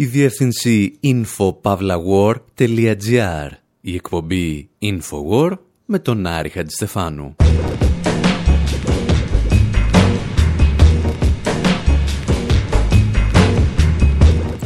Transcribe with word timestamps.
η 0.00 0.04
διεύθυνση 0.04 0.98
infopavlawar.gr, 1.02 3.48
η 3.80 3.94
εκπομπή 3.94 4.68
Infowar 4.82 5.52
με 5.84 5.98
τον 5.98 6.26
Άρη 6.26 6.48
Χατζηστεφάνου. 6.48 7.36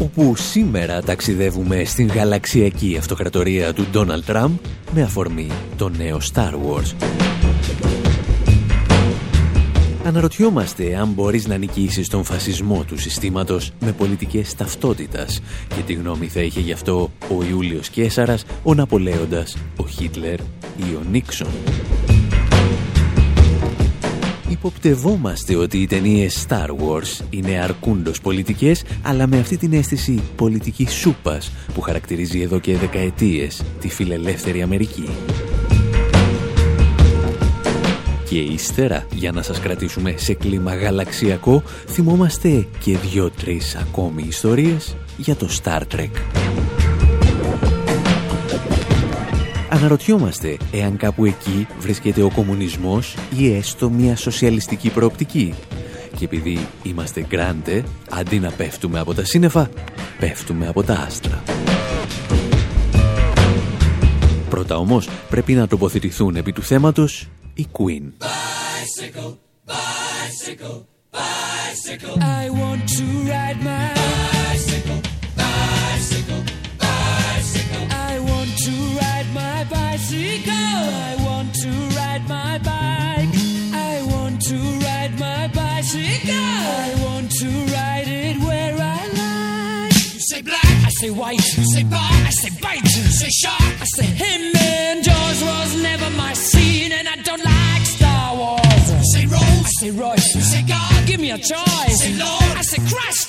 όπου 0.00 0.36
σήμερα 0.36 1.02
ταξιδεύουμε 1.02 1.84
στην 1.84 2.06
γαλαξιακή 2.06 2.96
αυτοκρατορία 2.98 3.72
του 3.72 3.86
Ντόναλτ 3.90 4.24
Τραμπ 4.24 4.56
με 4.94 5.02
αφορμή 5.02 5.50
το 5.76 5.88
νέο 5.88 6.20
Star 6.34 6.52
Wars. 6.52 6.94
Αναρωτιόμαστε 10.04 10.96
αν 10.96 11.08
μπορείς 11.08 11.46
να 11.46 11.56
νικήσεις 11.56 12.08
τον 12.08 12.24
φασισμό 12.24 12.84
του 12.86 12.98
συστήματος 12.98 13.72
με 13.80 13.92
πολιτικές 13.92 14.54
ταυτότητας 14.54 15.40
και 15.68 15.82
τι 15.86 15.92
γνώμη 15.92 16.26
θα 16.26 16.40
είχε 16.40 16.60
γι' 16.60 16.72
αυτό 16.72 17.10
ο 17.28 17.44
Ιούλιος 17.50 17.88
Κέσαρας, 17.88 18.44
ο 18.62 18.74
Ναπολέοντας, 18.74 19.56
ο 19.76 19.86
Χίτλερ 19.86 20.40
ή 20.76 20.94
ο 20.96 21.02
Νίξον; 21.10 21.48
Υποπτευόμαστε 24.48 25.56
ότι 25.56 25.78
οι 25.78 25.86
ταινίες 25.86 26.46
Star 26.48 26.68
Wars 26.68 27.24
είναι 27.30 27.60
αρκούντος 27.60 28.20
πολιτικές, 28.20 28.84
αλλά 29.02 29.26
με 29.26 29.38
αυτή 29.38 29.56
την 29.56 29.72
αίσθηση 29.72 30.22
πολιτικής 30.36 30.92
σούπας 30.92 31.52
που 31.74 31.80
χαρακτηρίζει 31.80 32.40
εδώ 32.40 32.58
και 32.58 32.76
δεκαετίες 32.76 33.62
τη 33.80 33.88
φιλελεύθερη 33.88 34.62
Αμερική. 34.62 35.08
Και 38.34 38.40
ύστερα, 38.40 39.06
για 39.14 39.32
να 39.32 39.42
σας 39.42 39.60
κρατήσουμε 39.60 40.14
σε 40.16 40.34
κλίμα 40.34 40.74
γαλαξιακό, 40.74 41.62
θυμόμαστε 41.86 42.66
και 42.78 42.96
δυο-τρεις 42.96 43.76
ακόμη 43.76 44.24
ιστορίες 44.28 44.96
για 45.16 45.36
το 45.36 45.48
Star 45.62 45.80
Trek. 45.80 46.10
Αναρωτιόμαστε 49.68 50.56
εάν 50.72 50.96
κάπου 50.96 51.24
εκεί 51.24 51.66
βρίσκεται 51.78 52.22
ο 52.22 52.30
κομμουνισμός 52.30 53.16
ή 53.38 53.54
έστω 53.54 53.90
μια 53.90 54.16
σοσιαλιστική 54.16 54.90
προοπτική. 54.90 55.54
Και 56.16 56.24
επειδή 56.24 56.66
είμαστε 56.82 57.26
γκράντε, 57.28 57.84
αντί 58.10 58.38
να 58.38 58.50
πέφτουμε 58.50 58.98
από 58.98 59.14
τα 59.14 59.24
σύννεφα, 59.24 59.68
πέφτουμε 60.18 60.66
από 60.66 60.82
τα 60.82 60.94
άστρα. 61.06 61.42
Πρώτα 64.48 64.76
όμως 64.76 65.08
πρέπει 65.30 65.52
να 65.52 65.66
τοποθετηθούν 65.66 66.36
επί 66.36 66.52
του 66.52 66.62
θέματος 66.62 67.28
η 67.54 67.66
Queen. 67.72 68.04
Bicycle, 68.18 69.32
bicycle, 69.72 70.78
bicycle. 71.18 72.16
I 72.42 72.44
want 72.60 72.82
to 72.96 73.04
ride 73.32 73.60
my 73.72 73.86
bicycle, 74.02 75.00
bicycle, 75.42 76.42
bicycle. 76.84 77.84
I 78.10 78.14
want 78.30 78.52
to 78.66 78.74
ride 79.00 79.28
my 79.42 79.58
bicycle. 79.76 80.80
I 81.10 81.14
want 81.26 81.50
to 81.64 81.70
ride 82.00 82.24
my 82.36 82.52
bike. 82.70 83.34
I 83.90 83.94
want 84.12 84.36
to 84.50 84.56
ride 84.86 85.14
my 85.26 85.42
bicycle. 85.60 86.58
I 86.86 86.90
want 87.04 87.28
to 87.40 87.48
ride 87.76 88.08
it 88.24 88.36
where 88.46 88.74
I 88.98 89.00
like. 89.22 89.94
You 90.14 90.22
say 90.30 90.40
black, 90.50 90.74
I 90.88 90.90
say 91.00 91.10
white. 91.20 91.46
You 91.58 91.64
say 91.74 91.84
bar, 91.94 92.14
I 92.30 92.32
say 92.42 92.52
bite. 92.64 92.88
You 92.96 93.04
say 93.20 93.30
shark, 93.42 93.74
I 93.84 93.86
say 93.96 94.08
him. 94.22 94.42
And 94.56 94.98
Jaws 95.06 95.40
was 95.50 95.70
never 95.88 96.08
my 96.24 96.33
say 99.84 99.90
Royce. 99.90 100.32
Say 100.50 100.62
God, 100.62 101.06
give 101.06 101.20
me 101.20 101.30
a 101.30 101.38
choice. 101.38 102.00
Say 102.00 102.16
Lord, 102.16 102.56
I 102.56 102.62
say 102.62 102.78
Christ. 102.88 103.23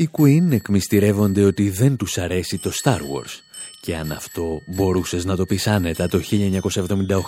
Οι 0.00 0.08
Queen 0.12 0.52
εκμυστηρεύονται 0.52 1.44
ότι 1.44 1.70
δεν 1.70 1.96
τους 1.96 2.18
αρέσει 2.18 2.58
το 2.58 2.72
Star 2.82 2.96
Wars. 2.96 3.40
Και 3.80 3.96
αν 3.96 4.12
αυτό 4.12 4.62
μπορούσες 4.66 5.24
να 5.24 5.36
το 5.36 5.44
πεις 5.44 5.66
άνετα 5.66 6.08
το 6.08 6.20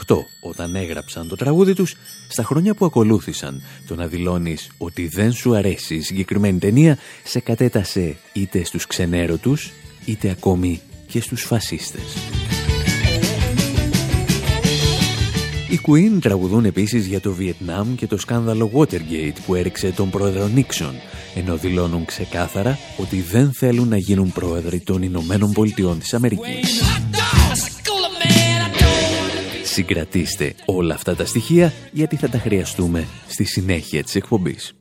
1978 0.07 0.17
όταν 0.41 0.75
έγραψαν 0.75 1.29
το 1.29 1.37
τραγούδι 1.37 1.75
τους, 1.75 1.97
στα 2.29 2.43
χρόνια 2.43 2.75
που 2.75 2.85
ακολούθησαν 2.85 3.63
το 3.87 3.95
να 3.95 4.07
δηλώνεις 4.07 4.71
ότι 4.79 5.09
δεν 5.09 5.33
σου 5.33 5.55
αρέσει 5.55 5.95
η 5.95 6.01
συγκεκριμένη 6.01 6.59
ταινία 6.59 6.99
σε 7.25 7.41
κατέτασε 7.41 8.17
είτε 8.33 8.65
στους 8.65 8.87
ξενέρωτους 8.87 9.71
είτε 10.05 10.31
ακόμη 10.31 10.81
και 11.07 11.21
στους 11.21 11.43
φασίστες. 11.43 12.03
Οι 15.73 15.81
Queen 15.87 16.19
τραγουδούν 16.21 16.65
επίσης 16.65 17.07
για 17.07 17.21
το 17.21 17.33
Βιετνάμ 17.33 17.95
και 17.95 18.07
το 18.07 18.19
σκάνδαλο 18.19 18.71
Watergate 18.75 19.37
που 19.47 19.55
έριξε 19.55 19.91
τον 19.91 20.11
πρόεδρο 20.11 20.47
Νίξον, 20.47 20.95
ενώ 21.35 21.57
δηλώνουν 21.57 22.05
ξεκάθαρα 22.05 22.79
ότι 22.97 23.21
δεν 23.21 23.53
θέλουν 23.53 23.89
να 23.89 23.97
γίνουν 23.97 24.33
πρόεδροι 24.33 24.81
των 24.81 25.03
Ηνωμένων 25.03 25.53
Πολιτειών 25.53 25.99
της 25.99 26.15
Αμερικής. 26.15 26.83
Συγκρατήστε 29.63 30.55
όλα 30.65 30.95
αυτά 30.95 31.17
τα 31.17 31.25
στοιχεία 31.25 31.73
γιατί 31.93 32.17
θα 32.17 32.29
τα 32.29 32.39
χρειαστούμε 32.39 33.07
στη 33.29 33.45
συνέχεια 33.45 34.03
της 34.03 34.15
εκπομπής. 34.15 34.75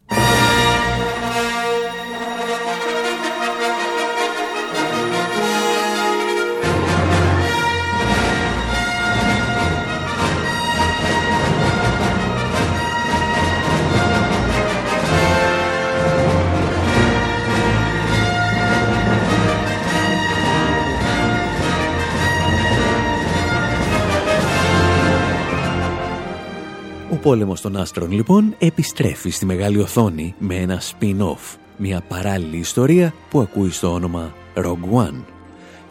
Πόλεμος 27.21 27.61
των 27.61 27.77
άστρων 27.77 28.11
λοιπόν 28.11 28.55
επιστρέφει 28.59 29.29
στη 29.29 29.45
μεγάλη 29.45 29.77
οθόνη 29.77 30.35
με 30.39 30.55
ένα 30.55 30.81
spin-off, 30.81 31.57
μια 31.77 32.01
παράλληλη 32.07 32.57
ιστορία 32.57 33.13
που 33.29 33.39
ακούει 33.39 33.69
στο 33.69 33.93
όνομα 33.93 34.33
Rogue 34.55 35.07
One 35.07 35.23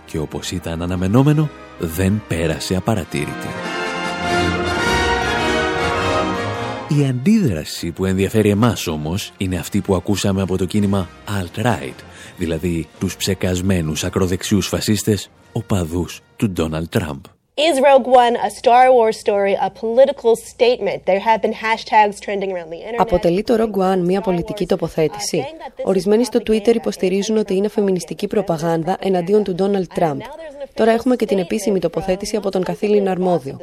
και 0.06 0.18
όπως 0.18 0.50
ήταν 0.50 0.82
αναμενόμενο 0.82 1.50
δεν 1.78 2.22
πέρασε 2.28 2.76
απαρατήρητη. 2.76 3.48
Η 6.88 7.06
αντίδραση 7.06 7.90
που 7.90 8.04
ενδιαφέρει 8.04 8.48
εμάς 8.48 8.86
όμως 8.86 9.32
είναι 9.36 9.56
αυτή 9.56 9.80
που 9.80 9.94
ακούσαμε 9.94 10.42
από 10.42 10.56
το 10.56 10.64
κίνημα 10.64 11.08
Alt-Right, 11.26 12.04
δηλαδή 12.36 12.88
τους 12.98 13.16
ψεκασμένους 13.16 14.04
ακροδεξιούς 14.04 14.66
φασίστες 14.66 15.30
οπαδούς 15.52 16.20
του 16.36 16.50
Ντόναλτ 16.50 16.88
Τραμπ. 16.90 17.24
Is 17.68 17.76
Rogue 17.90 18.08
One 18.24 18.34
a 18.48 18.50
Star 18.60 18.86
Wars 18.96 19.18
story, 19.24 19.54
a 19.68 19.70
political 19.84 20.34
statement? 20.52 20.98
There 21.08 21.22
have 21.28 21.40
been 21.44 21.56
hashtags 21.64 22.16
trending 22.24 22.50
around 22.52 22.70
the 22.70 22.78
internet. 22.78 23.00
Αποτελεί 23.00 23.42
το 23.42 23.54
Rogue 23.58 23.92
One 23.92 23.98
μια 23.98 24.20
πολιτική 24.20 24.66
τοποθέτηση. 24.66 25.44
Ορισμένοι 25.82 26.24
στο 26.24 26.38
Twitter 26.46 26.74
υποστηρίζουν 26.74 27.36
ότι 27.36 27.56
είναι 27.56 27.68
φεμινιστική 27.68 28.26
προπαγάνδα 28.26 28.96
εναντίον 29.00 29.44
του 29.44 29.54
Donald 29.58 30.00
Trump. 30.00 30.18
Τώρα 30.74 30.90
έχουμε 30.90 31.16
και 31.16 31.26
την 31.26 31.38
επίσημη 31.38 31.78
τοποθέτηση 31.78 32.36
από 32.36 32.50
τον 32.50 32.62
καθήλυνα 32.62 33.10
αρμόδιο. 33.10 33.56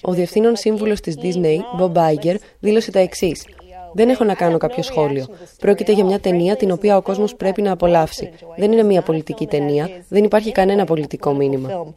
Ο 0.00 0.12
διευθύνων 0.12 0.56
σύμβουλος 0.56 1.00
της 1.00 1.16
Disney, 1.22 1.80
Bob 1.80 1.92
Iger, 1.94 2.34
δήλωσε 2.60 2.90
τα 2.90 2.98
εξής. 2.98 3.44
Δεν 3.94 4.08
έχω 4.08 4.24
να 4.24 4.34
κάνω 4.34 4.58
κάποιο 4.58 4.82
σχόλιο. 4.82 5.26
Πρόκειται 5.58 5.92
για 5.92 6.04
μια 6.04 6.20
ταινία 6.20 6.56
την 6.56 6.70
οποία 6.70 6.96
ο 6.96 7.02
κόσμος 7.02 7.34
πρέπει 7.34 7.62
να 7.62 7.72
απολαύσει. 7.72 8.30
Δεν 8.56 8.72
είναι 8.72 8.82
μια 8.82 9.02
πολιτική 9.02 9.46
ταινία. 9.46 9.88
Δεν 10.08 10.24
υπάρχει 10.24 10.52
κανένα 10.52 10.84
πολιτικό 10.84 11.34
μήνυμα. 11.34 11.94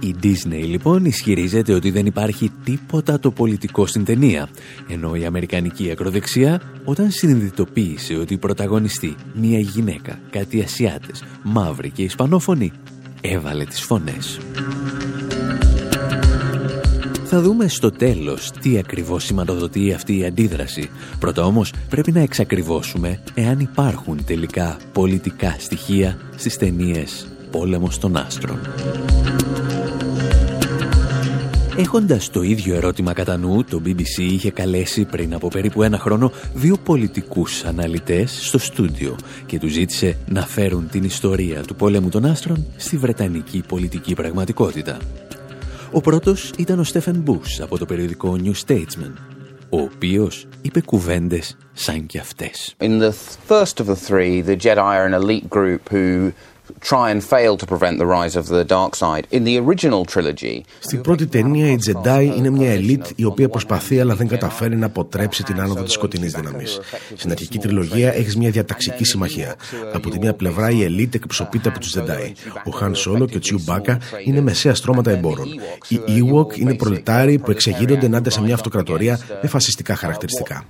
Η 0.00 0.14
Disney 0.22 0.64
λοιπόν 0.66 1.04
ισχυρίζεται 1.04 1.72
ότι 1.72 1.90
δεν 1.90 2.06
υπάρχει 2.06 2.52
τίποτα 2.64 3.20
το 3.20 3.30
πολιτικό 3.30 3.86
στην 3.86 4.04
ταινία, 4.04 4.48
ενώ 4.88 5.14
η 5.14 5.24
Αμερικανική 5.24 5.90
ακροδεξιά 5.90 6.60
όταν 6.84 7.10
συνειδητοποίησε 7.10 8.14
ότι 8.14 8.34
η 8.34 8.38
πρωταγωνιστή, 8.38 9.14
μια 9.34 9.58
γυναίκα, 9.58 10.20
κάτι 10.30 10.60
Ασιάτες, 10.60 11.24
μαύρη 11.42 11.90
και 11.90 12.02
Ισπανόφωνη, 12.02 12.72
έβαλε 13.20 13.64
τις 13.64 13.82
φωνές. 13.82 14.38
Θα 17.24 17.40
δούμε 17.40 17.68
στο 17.68 17.90
τέλος 17.90 18.50
τι 18.50 18.78
ακριβώς 18.78 19.24
σηματοδοτεί 19.24 19.92
αυτή 19.92 20.18
η 20.18 20.24
αντίδραση. 20.24 20.90
Πρώτα 21.18 21.44
όμως 21.44 21.72
πρέπει 21.88 22.12
να 22.12 22.20
εξακριβώσουμε 22.20 23.20
εάν 23.34 23.58
υπάρχουν 23.60 24.24
τελικά 24.24 24.76
πολιτικά 24.92 25.56
στοιχεία 25.58 26.18
στις 26.36 26.56
ταινίες 26.56 27.28
«Πόλεμος 27.50 27.98
των 27.98 28.16
Άστρων». 28.16 28.58
Έχοντας 31.80 32.30
το 32.30 32.42
ίδιο 32.42 32.74
ερώτημα 32.74 33.12
κατά 33.12 33.36
νου, 33.36 33.64
το 33.64 33.82
BBC 33.84 34.18
είχε 34.18 34.50
καλέσει 34.50 35.04
πριν 35.04 35.34
από 35.34 35.48
περίπου 35.48 35.82
ένα 35.82 35.98
χρόνο 35.98 36.32
δύο 36.54 36.76
πολιτικούς 36.76 37.64
αναλυτές 37.64 38.46
στο 38.46 38.58
στούντιο 38.58 39.16
και 39.46 39.58
τους 39.58 39.72
ζήτησε 39.72 40.16
να 40.28 40.46
φέρουν 40.46 40.88
την 40.88 41.04
ιστορία 41.04 41.62
του 41.62 41.74
πόλεμου 41.74 42.08
των 42.08 42.24
άστρων 42.24 42.66
στη 42.76 42.96
βρετανική 42.96 43.62
πολιτική 43.68 44.14
πραγματικότητα. 44.14 44.96
Ο 45.92 46.00
πρώτος 46.00 46.50
ήταν 46.58 46.78
ο 46.78 46.84
Στέφεν 46.84 47.16
Μπούς 47.16 47.60
από 47.60 47.78
το 47.78 47.86
περιοδικό 47.86 48.36
New 48.42 48.66
Statesman, 48.66 49.12
ο 49.68 49.80
οποίος 49.80 50.46
είπε 50.62 50.80
κουβέντες 50.80 51.56
σαν 51.72 52.06
κι 52.06 52.18
αυτές. 52.18 52.74
In 52.80 53.00
the 53.00 53.12
first 53.48 53.80
of 53.80 53.86
the 53.86 53.96
three, 54.08 54.42
the 54.42 54.56
Jedi 54.56 54.76
are 54.76 55.06
an 55.06 55.22
elite 55.22 55.48
group 55.48 55.88
who 55.92 56.32
στην 60.78 61.00
πρώτη 61.00 61.26
ταινία 61.26 61.70
η 61.70 61.76
Jedi 61.86 62.32
είναι 62.36 62.50
μια 62.50 62.72
ελίτ 62.72 63.06
η 63.16 63.24
οποία 63.24 63.48
προσπαθεί 63.48 64.00
αλλά 64.00 64.14
δεν 64.14 64.28
καταφέρει 64.28 64.76
να 64.76 64.86
αποτρέψει 64.86 65.42
την 65.42 65.60
άνοδο 65.60 65.82
της 65.82 65.92
σκοτεινής 65.92 66.32
δύναμης. 66.32 66.80
Στην 67.16 67.30
αρχική 67.30 67.58
τριλογία 67.58 68.14
έχεις 68.14 68.36
μια 68.36 68.50
διαταξική 68.50 69.04
συμμαχία. 69.04 69.54
Από 69.92 70.10
τη 70.10 70.18
μία 70.18 70.34
πλευρά 70.34 70.70
η 70.70 70.82
ελίτ 70.82 71.14
εκπροσωπείται 71.14 71.68
από 71.68 71.78
τους 71.78 71.96
Jedi. 71.96 72.32
Ο 72.64 72.70
Χαν 72.70 72.94
Σόλο 72.94 73.26
και 73.26 73.36
ο 73.36 73.40
Τσιου 73.40 73.60
Μπάκα 73.64 73.98
είναι 74.24 74.40
μεσαία 74.40 74.74
στρώματα 74.74 75.10
εμπόρων. 75.10 75.48
Οι 75.88 76.00
Ewok 76.08 76.58
είναι 76.58 76.74
προλετάροι 76.74 77.38
που 77.38 77.50
εξεγείρονται 77.50 78.06
ενάντια 78.06 78.30
σε 78.30 78.40
μια 78.40 78.54
αυτοκρατορία 78.54 79.20
με 79.42 79.48
φασιστικά 79.48 79.94
χαρακτηριστικά. 79.96 80.64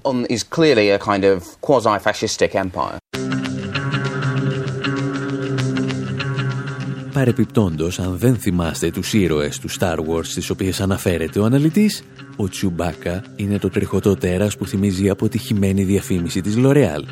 Παρεπιπτόντως, 7.19 7.99
αν 7.99 8.17
δεν 8.19 8.37
θυμάστε 8.37 8.91
τους 8.91 9.13
ήρωες 9.13 9.59
του 9.59 9.71
Star 9.71 9.97
Wars 9.97 10.25
στις 10.25 10.51
οποίες 10.51 10.81
αναφέρεται 10.81 11.39
ο 11.39 11.45
αναλυτής, 11.45 12.03
ο 12.37 12.49
Τσιουμπάκα 12.49 13.23
είναι 13.37 13.59
το 13.59 13.69
τριχωτό 13.69 14.15
τέρας 14.15 14.57
που 14.57 14.67
θυμίζει 14.67 15.09
αποτυχημένη 15.09 15.85
διαφήμιση 15.85 16.41
της 16.41 16.55
L'Oreal. 16.59 17.03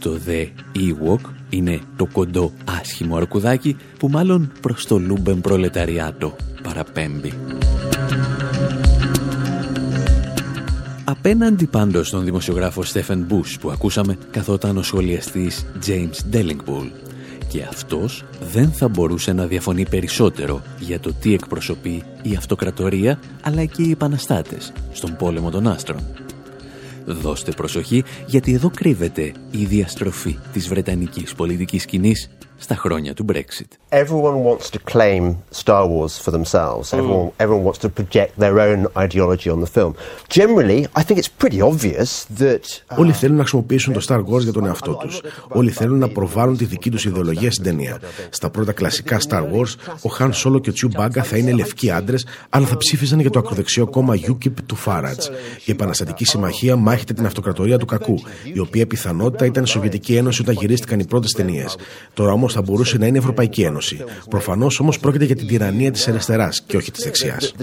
Το 0.00 0.18
The 0.26 0.46
Ewok 0.76 1.20
είναι 1.50 1.80
το 1.96 2.06
κοντό 2.06 2.52
άσχημο 2.80 3.16
αρκουδάκι 3.16 3.76
που 3.98 4.08
μάλλον 4.08 4.52
προς 4.60 4.86
το 4.86 4.98
λούμπεν 4.98 5.40
προλεταριάτο 5.40 6.36
παραπέμπει. 6.62 7.32
Απέναντι 11.04 11.66
πάντως 11.66 12.08
στον 12.08 12.24
δημοσιογράφο 12.24 12.82
Στέφεν 12.82 13.24
Μπούς 13.28 13.58
που 13.58 13.70
ακούσαμε 13.70 14.18
καθόταν 14.30 14.76
ο 14.76 14.82
σχολιαστής 14.82 15.66
James 15.86 16.34
Dellingpool 16.34 17.11
και 17.52 17.62
αυτός 17.62 18.24
δεν 18.52 18.72
θα 18.72 18.88
μπορούσε 18.88 19.32
να 19.32 19.46
διαφωνεί 19.46 19.88
περισσότερο 19.88 20.62
για 20.78 21.00
το 21.00 21.12
τι 21.12 21.34
εκπροσωπεί 21.34 22.02
η 22.22 22.34
αυτοκρατορία 22.36 23.20
αλλά 23.42 23.64
και 23.64 23.82
οι 23.82 23.90
επαναστάτες 23.90 24.72
στον 24.92 25.16
πόλεμο 25.16 25.50
των 25.50 25.66
άστρων. 25.66 26.00
Δώστε 27.04 27.52
προσοχή 27.52 28.04
γιατί 28.26 28.52
εδώ 28.52 28.70
κρύβεται 28.70 29.32
η 29.50 29.64
διαστροφή 29.64 30.38
της 30.52 30.68
βρετανικής 30.68 31.34
πολιτικής 31.34 31.82
σκηνής 31.82 32.30
στα 32.62 32.74
χρόνια 32.76 33.14
του 33.14 33.24
Brexit. 33.32 33.70
Everyone 34.02 34.36
wants 34.48 34.66
to 34.74 34.78
claim 34.92 35.22
Star 35.62 35.84
Wars 35.92 36.14
for 36.24 36.30
themselves. 36.36 36.86
Mm. 36.90 36.98
Everyone, 36.98 37.28
everyone 37.42 37.64
wants 37.68 37.80
to 37.84 37.88
project 37.98 38.30
their 38.44 38.56
own 38.68 38.80
ideology 39.06 39.48
on 39.54 39.60
the 39.64 39.70
film. 39.76 39.92
Generally, 40.38 40.80
I 41.00 41.02
think 41.06 41.16
it's 41.22 41.34
pretty 41.42 41.60
obvious 41.70 42.10
that... 42.42 42.64
Uh, 42.90 42.98
Όλοι 42.98 43.12
θέλουν 43.12 43.36
να 43.36 43.42
χρησιμοποιήσουν 43.42 43.92
το 43.92 44.00
Star 44.08 44.18
Wars 44.18 44.40
για 44.40 44.52
τον 44.52 44.66
εαυτό 44.66 44.94
τους. 44.94 45.20
Όλοι 45.48 45.70
θέλουν 45.70 45.98
να 45.98 46.08
προβάλλουν 46.08 46.56
τη 46.56 46.64
δική 46.64 46.90
τους 46.90 47.04
ιδεολογία 47.04 47.50
στην 47.50 47.64
ταινία. 47.64 48.00
Στα 48.30 48.50
πρώτα 48.50 48.72
κλασικά 48.72 49.18
Star 49.28 49.42
Wars, 49.42 49.74
ο 50.02 50.10
Han 50.18 50.30
Solo 50.30 50.60
και 50.62 50.70
ο 50.70 50.72
Chewbacca 50.82 51.20
θα 51.22 51.36
είναι 51.36 51.52
λευκοί 51.52 51.90
άντρες, 51.90 52.26
αλλά 52.48 52.66
θα 52.66 52.76
ψήφιζαν 52.76 53.20
για 53.20 53.30
το 53.30 53.38
ακροδεξιό 53.38 53.86
κόμμα 53.86 54.14
UKIP 54.14 54.54
του 54.66 54.76
Farage. 54.84 55.30
Η 55.64 55.70
Επαναστατική 55.70 56.24
Συμμαχία 56.24 56.76
μάχεται 56.76 57.12
την 57.12 57.26
αυτοκρατορία 57.26 57.78
του 57.78 57.86
κακού, 57.86 58.20
η 58.52 58.58
οποία 58.58 58.86
πιθανότητα 58.86 59.44
ήταν 59.44 59.62
η 59.62 59.66
Σοβιετική 59.66 60.16
Ένωση 60.16 60.42
όταν 60.42 60.54
γυρίστηκαν 60.54 60.98
οι 60.98 61.04
πρώτες 61.04 61.32
ταινίες. 61.32 61.76
Τώρα 62.14 62.32
όμως 62.32 62.51
θα 62.52 62.62
μπορούσε 62.62 62.98
να 62.98 63.06
είναι 63.06 63.16
η 63.16 63.20
Ευρωπαϊκή 63.20 63.62
Ένωση. 63.62 63.96
Προφανώς 64.30 64.80
όμως 64.80 64.98
πρόκειται 64.98 65.24
για 65.24 65.36
την 65.36 65.46
τυραννία 65.46 65.90
της 65.90 66.08
αριστεράς 66.08 66.62
και 66.66 66.76
όχι 66.76 66.90
της 66.90 67.04
δεξιάς. 67.04 67.54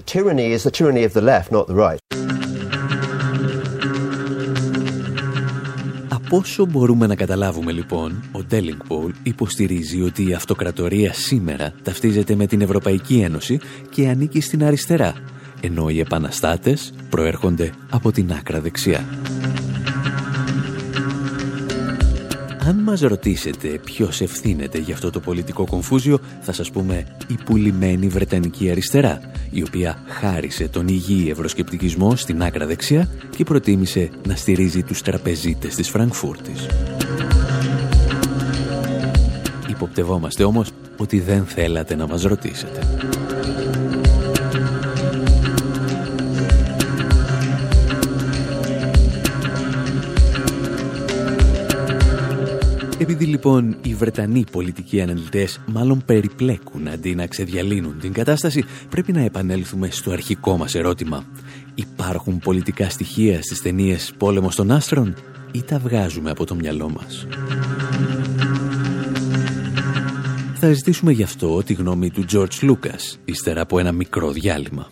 Από 6.29 6.37
όσο 6.37 6.65
μπορούμε 6.65 7.07
να 7.07 7.15
καταλάβουμε 7.15 7.71
λοιπόν, 7.71 8.23
ο 8.31 8.43
Τέλινγκ 8.43 8.79
Πολ 8.87 9.13
υποστηρίζει 9.23 10.01
ότι 10.01 10.29
η 10.29 10.33
αυτοκρατορία 10.33 11.13
σήμερα 11.13 11.73
ταυτίζεται 11.83 12.35
με 12.35 12.47
την 12.47 12.61
Ευρωπαϊκή 12.61 13.19
Ένωση 13.19 13.59
και 13.89 14.07
ανήκει 14.07 14.41
στην 14.41 14.63
αριστερά, 14.63 15.13
ενώ 15.61 15.89
οι 15.89 15.99
επαναστάτες 15.99 16.93
προέρχονται 17.09 17.71
από 17.89 18.11
την 18.11 18.31
άκρα 18.31 18.61
δεξιά. 18.61 19.05
Αν 22.65 22.75
μας 22.75 23.01
ρωτήσετε 23.01 23.67
ποιος 23.67 24.21
ευθύνεται 24.21 24.77
για 24.77 24.93
αυτό 24.93 25.09
το 25.09 25.19
πολιτικό 25.19 25.65
κομφούζιο, 25.65 26.19
θα 26.41 26.53
σας 26.53 26.71
πούμε 26.71 27.05
η 27.27 27.37
πουλημένη 27.45 28.07
Βρετανική 28.07 28.71
αριστερά, 28.71 29.19
η 29.49 29.63
οποία 29.63 30.03
χάρισε 30.07 30.67
τον 30.67 30.87
υγιή 30.87 31.27
ευρωσκεπτικισμό 31.31 32.15
στην 32.15 32.43
άκρα 32.43 32.65
δεξιά 32.65 33.09
και 33.35 33.43
προτίμησε 33.43 34.09
να 34.27 34.35
στηρίζει 34.35 34.83
τους 34.83 35.01
τραπεζίτες 35.01 35.75
της 35.75 35.89
Φραγκφούρτης. 35.89 36.65
Υποπτευόμαστε 39.69 40.43
όμως 40.43 40.71
ότι 40.97 41.19
δεν 41.19 41.45
θέλατε 41.45 41.95
να 41.95 42.07
μας 42.07 42.23
ρωτήσετε. 42.23 42.79
Επειδή 53.01 53.25
λοιπόν 53.25 53.77
οι 53.81 53.93
Βρετανοί 53.93 54.43
πολιτικοί 54.51 55.01
αναλυτές 55.01 55.61
μάλλον 55.65 56.01
περιπλέκουν 56.05 56.87
αντί 56.87 57.15
να 57.15 57.27
ξεδιαλύνουν 57.27 57.99
την 57.99 58.13
κατάσταση, 58.13 58.63
πρέπει 58.89 59.11
να 59.11 59.21
επανέλθουμε 59.21 59.89
στο 59.91 60.11
αρχικό 60.11 60.57
μας 60.57 60.75
ερώτημα. 60.75 61.25
Υπάρχουν 61.75 62.39
πολιτικά 62.39 62.89
στοιχεία 62.89 63.41
στις 63.41 63.61
ταινίες 63.61 64.13
«Πόλεμος 64.17 64.55
των 64.55 64.71
Άστρων» 64.71 65.15
ή 65.51 65.63
τα 65.63 65.79
βγάζουμε 65.79 66.29
από 66.29 66.45
το 66.45 66.55
μυαλό 66.55 66.89
μας; 66.89 67.27
Θα 70.53 70.73
ζητήσουμε 70.73 71.11
γι' 71.11 71.23
αυτό 71.23 71.63
τη 71.63 71.73
γνώμη 71.73 72.09
του 72.09 72.25
George 72.31 72.69
Lucas, 72.69 73.17
ύστερα 73.25 73.61
από 73.61 73.79
ένα 73.79 73.91
μικρό 73.91 74.31
διάλειμμα. 74.31 74.87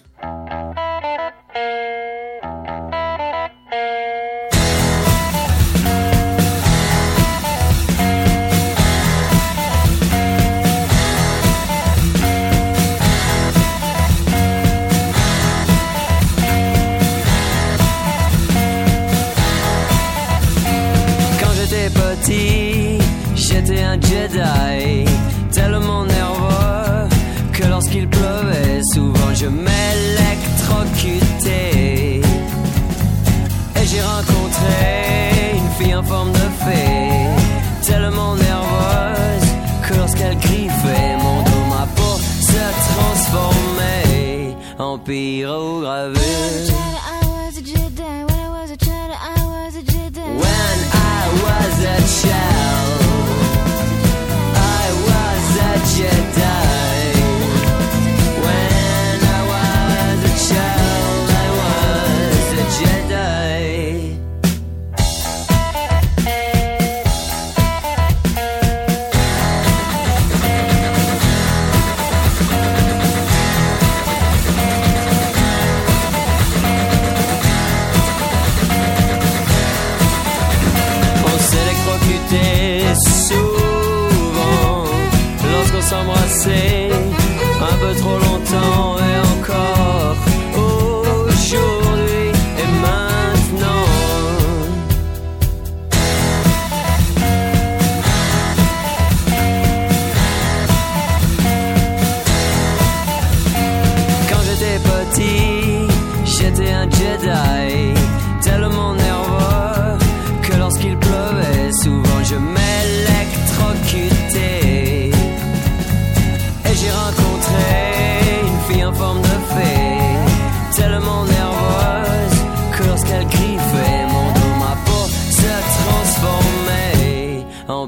Un 87.62 87.78
peu 87.78 87.94
trop 87.96 88.20
longtemps 88.20 89.07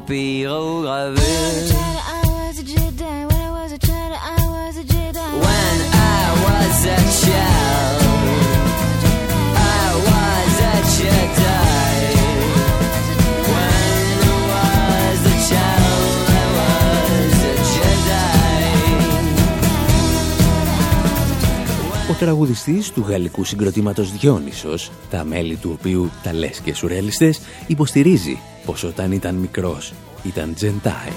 pyrogravure. 0.10 1.89
Τραγουδιστής 22.20 22.92
του 22.92 23.06
γαλλικού 23.08 23.44
συγκροτήματος 23.44 24.12
Διόνυσος, 24.12 24.92
τα 25.10 25.24
μέλη 25.24 25.56
του 25.56 25.78
οποίου 25.80 26.10
τα 26.24 26.34
λες 26.34 26.60
και 26.60 26.74
σουρεαλιστές, 26.74 27.40
υποστηρίζει 27.68 28.40
πως 28.66 28.84
όταν 28.84 29.12
ήταν 29.12 29.36
μικρός 29.36 29.94
ήταν 30.24 30.54
τζεντάι. 30.54 31.10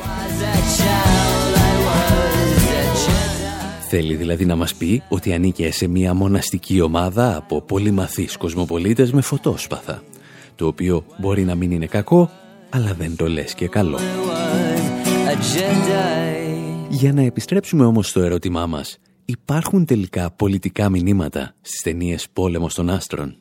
Θέλει 3.89 4.15
δηλαδή 4.15 4.45
να 4.45 4.57
μας 4.57 4.75
πει 4.75 5.03
ότι 5.09 5.33
ανήκε 5.33 5.73
σε 5.73 5.87
μια 5.87 6.15
μοναστική 6.15 6.81
ομάδα 6.81 7.37
από 7.37 7.61
πολυμαθείς 7.61 8.37
κοσμοπολίτες 8.37 9.13
με 9.13 9.21
φωτόσπαθα, 9.21 10.03
το 10.55 10.67
οποίο 10.67 11.05
μπορεί 11.19 11.45
να 11.45 11.55
μην 11.55 11.71
είναι 11.71 11.87
κακό, 11.87 12.31
αλλά 12.71 12.95
δεν 12.99 13.17
το 13.17 13.29
λες 13.29 13.55
και 13.55 13.69
καλό. 13.69 13.99
Για 16.89 17.13
να 17.13 17.23
επιστρέψουμε 17.23 17.85
όμως 17.85 18.09
στο 18.09 18.21
ερώτημά 18.21 18.67
μας, 18.67 18.99
υπάρχουν 19.25 19.85
τελικά 19.85 20.31
πολιτικά 20.31 20.89
μηνύματα 20.89 21.55
στις 21.61 21.81
ταινίες 21.81 22.29
«Πόλεμος 22.33 22.75
των 22.75 22.91
Άστρων». 22.91 23.37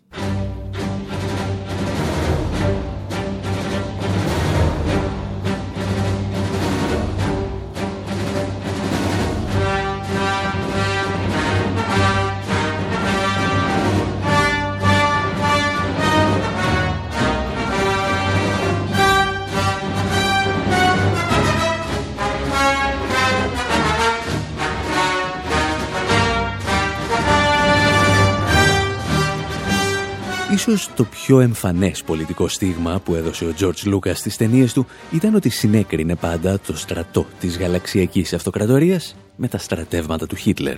Ίσως 30.82 30.94
το 30.96 31.04
πιο 31.04 31.40
εμφανές 31.40 32.04
πολιτικό 32.04 32.48
στίγμα 32.48 33.00
που 33.00 33.16
έδωσε 33.16 33.46
ο 33.46 33.54
George 33.60 33.94
Lucas 33.94 34.14
στις 34.14 34.38
ταινίες 34.38 34.74
του 34.74 34.86
ήταν 35.12 35.36
ότι 35.36 35.50
συνέκρινε 35.50 36.16
πάντα 36.16 36.60
το 36.60 36.78
στρατό 36.78 37.26
της 37.40 37.58
γαλαξιακής 37.58 38.34
αυτοκρατορίας 38.34 39.16
με 39.36 39.48
τα 39.48 39.58
στρατεύματα 39.58 40.28
του 40.28 40.36
Χίτλερ. 40.36 40.78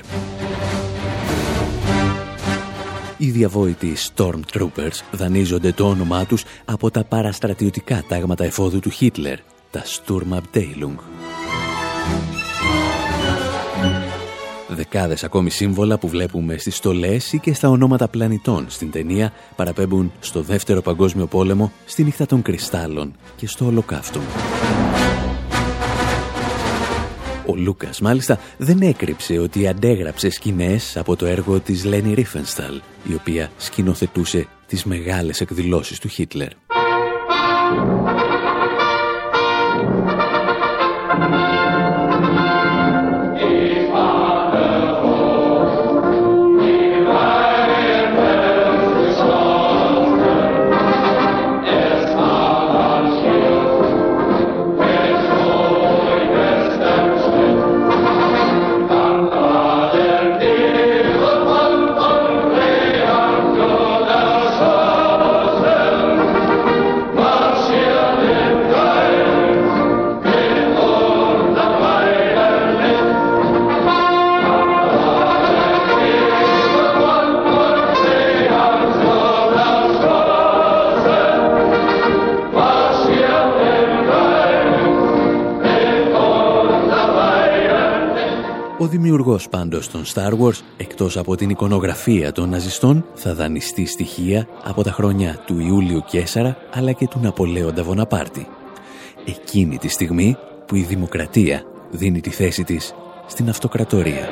Οι 3.17 3.29
διαβόητοι 3.29 3.95
Stormtroopers 4.15 4.99
δανείζονται 5.11 5.71
το 5.71 5.87
όνομά 5.87 6.25
τους 6.25 6.43
από 6.65 6.91
τα 6.91 7.03
παραστρατιωτικά 7.03 8.03
τάγματα 8.07 8.43
εφόδου 8.43 8.79
του 8.79 8.89
Χίτλερ, 8.89 9.39
τα 9.71 9.83
Sturmabteilung. 9.83 10.95
Δεκάδες 14.73 15.23
ακόμη 15.23 15.49
σύμβολα 15.49 15.97
που 15.97 16.07
βλέπουμε 16.07 16.57
στις 16.57 16.75
στολές 16.75 17.33
ή 17.33 17.39
και 17.39 17.53
στα 17.53 17.69
ονόματα 17.69 18.07
πλανητών 18.07 18.65
στην 18.69 18.91
ταινία 18.91 19.33
παραπέμπουν 19.55 20.11
στο 20.19 20.41
Δεύτερο 20.41 20.81
Παγκόσμιο 20.81 21.25
Πόλεμο, 21.25 21.71
στη 21.85 22.03
νύχτα 22.03 22.25
των 22.25 22.41
κρυστάλλων 22.41 23.15
και 23.35 23.47
στο 23.47 23.65
Ολοκαύτο. 23.65 24.19
Ο 27.45 27.55
Λούκας 27.55 28.01
μάλιστα 28.01 28.39
δεν 28.57 28.81
έκρυψε 28.81 29.37
ότι 29.37 29.67
αντέγραψε 29.67 30.29
σκηνές 30.29 30.97
από 30.97 31.15
το 31.15 31.25
έργο 31.25 31.59
της 31.59 31.85
Λένι 31.85 32.13
Ρίφενσταλ, 32.13 32.81
η 33.03 33.13
οποία 33.13 33.51
σκηνοθετούσε 33.57 34.47
τις 34.67 34.83
μεγάλες 34.83 35.41
εκδηλώσεις 35.41 35.99
του 35.99 36.07
Χίτλερ. 36.07 36.49
Δημιουργός 89.33 89.49
πάντως 89.49 89.89
των 89.89 90.03
Star 90.13 90.39
Wars, 90.41 90.61
εκτός 90.77 91.17
από 91.17 91.35
την 91.35 91.49
εικονογραφία 91.49 92.31
των 92.31 92.49
ναζιστών, 92.49 93.05
θα 93.13 93.33
δανειστεί 93.33 93.85
στοιχεία 93.85 94.47
από 94.63 94.83
τα 94.83 94.91
χρόνια 94.91 95.39
του 95.45 95.59
Ιούλιου 95.59 96.03
Κέσαρα, 96.07 96.57
αλλά 96.73 96.91
και 96.91 97.07
του 97.07 97.19
Ναπολέοντα 97.21 97.83
Βοναπάρτη. 97.83 98.47
Εκείνη 99.25 99.77
τη 99.77 99.87
στιγμή 99.87 100.37
που 100.65 100.75
η 100.75 100.81
δημοκρατία 100.81 101.63
δίνει 101.91 102.21
τη 102.21 102.29
θέση 102.29 102.63
της 102.63 102.93
στην 103.27 103.49
αυτοκρατορία. 103.49 104.29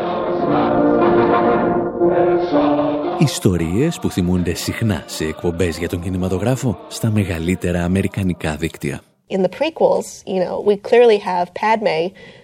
Ιστορίες 3.19 3.99
που 3.99 4.09
θυμούνται 4.09 4.53
συχνά 4.53 5.03
σε 5.05 5.25
εκπομπές 5.25 5.77
για 5.77 5.89
τον 5.89 6.01
κινηματογράφο 6.01 6.77
στα 6.87 7.09
μεγαλύτερα 7.09 7.83
αμερικανικά 7.83 8.55
δίκτυα. 8.55 9.01
In 9.33 9.41
the 9.41 9.53
prequels, 9.59 10.09
you 10.33 10.39
know, 10.43 10.55
we 10.69 10.75
clearly 10.89 11.19
have 11.29 11.47
Padme 11.63 12.11
Uh, 12.11 12.40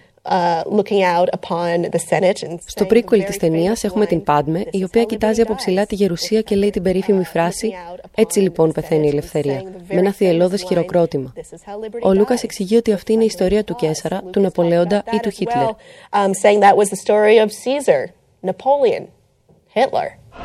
Στο 2.66 2.86
prequel 2.90 3.24
της 3.26 3.36
ταινίας 3.36 3.84
έχουμε 3.84 4.06
την 4.06 4.22
Πάντμε, 4.22 4.64
η 4.70 4.84
οποία 4.84 5.04
κοιτάζει 5.04 5.40
από 5.40 5.54
ψηλά 5.54 5.86
τη 5.86 5.94
γερουσία 5.94 6.40
και 6.40 6.56
λέει 6.56 6.70
την 6.70 6.82
περίφημη 6.82 7.24
φράση 7.24 7.74
«Έτσι 8.14 8.40
λοιπόν 8.40 8.72
πεθαίνει 8.72 9.06
η 9.06 9.08
ελευθερία», 9.08 9.62
με 9.88 9.98
ένα 9.98 10.12
θυελώδες 10.12 10.62
χειροκρότημα. 10.62 11.32
Ο 12.02 12.12
Λούκας 12.12 12.42
εξηγεί 12.42 12.76
ότι 12.76 12.92
αυτή 12.92 13.12
είναι 13.12 13.22
η 13.22 13.26
ιστορία 13.26 13.64
του 13.64 13.74
Κέσαρα, 13.74 14.22
του 14.30 14.40
Νεπολέοντα 14.40 15.02
ή 15.12 15.18
του 15.22 15.30
Χίτλερ. 15.30 15.68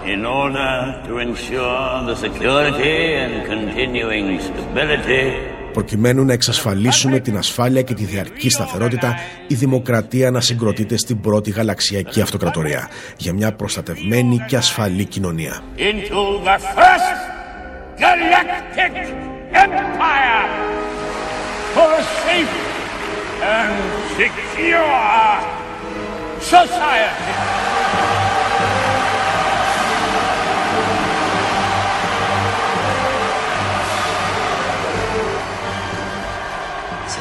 In 0.06 0.26
order 0.26 0.74
to 1.08 1.14
ensure 1.20 2.04
the 2.10 2.16
security 2.26 2.98
and 3.24 3.34
continuing 3.52 4.28
stability 4.50 5.53
Προκειμένου 5.74 6.26
να 6.26 6.34
εξασφαλίσουμε 6.34 7.20
την 7.20 7.38
ασφάλεια 7.38 7.82
και 7.82 7.94
τη 7.94 8.04
διαρκή 8.06 8.50
σταθερότητα, 8.50 9.16
η 9.48 9.56
δημοκρατία 9.56 10.32
να 10.32 10.42
συγκροτείται 10.42 10.98
στην 10.98 11.22
πρώτη 11.22 11.52
γαλαξιακή 11.52 12.22
αυτοκρατορία 12.22 12.90
για 13.18 13.34
μια 13.34 13.54
προστατευμένη 13.54 14.46
και 14.48 14.56
ασφαλή 14.56 15.06
κοινωνία. 15.06 15.64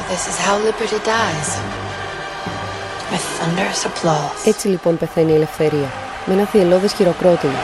This 0.09 0.27
is 0.27 0.37
how 0.45 0.55
liberty 0.57 0.99
dies. 1.15 1.49
With 3.11 3.25
thunderous 3.39 3.85
applause. 3.85 4.47
Έτσι 4.47 4.67
λοιπόν 4.67 4.97
πεθαίνει 4.97 5.31
η 5.31 5.35
ελευθερία. 5.35 5.91
Με 6.25 6.33
ένα 6.33 6.45
θυελώδες 6.45 6.93
χειροκρότημα. 6.93 7.59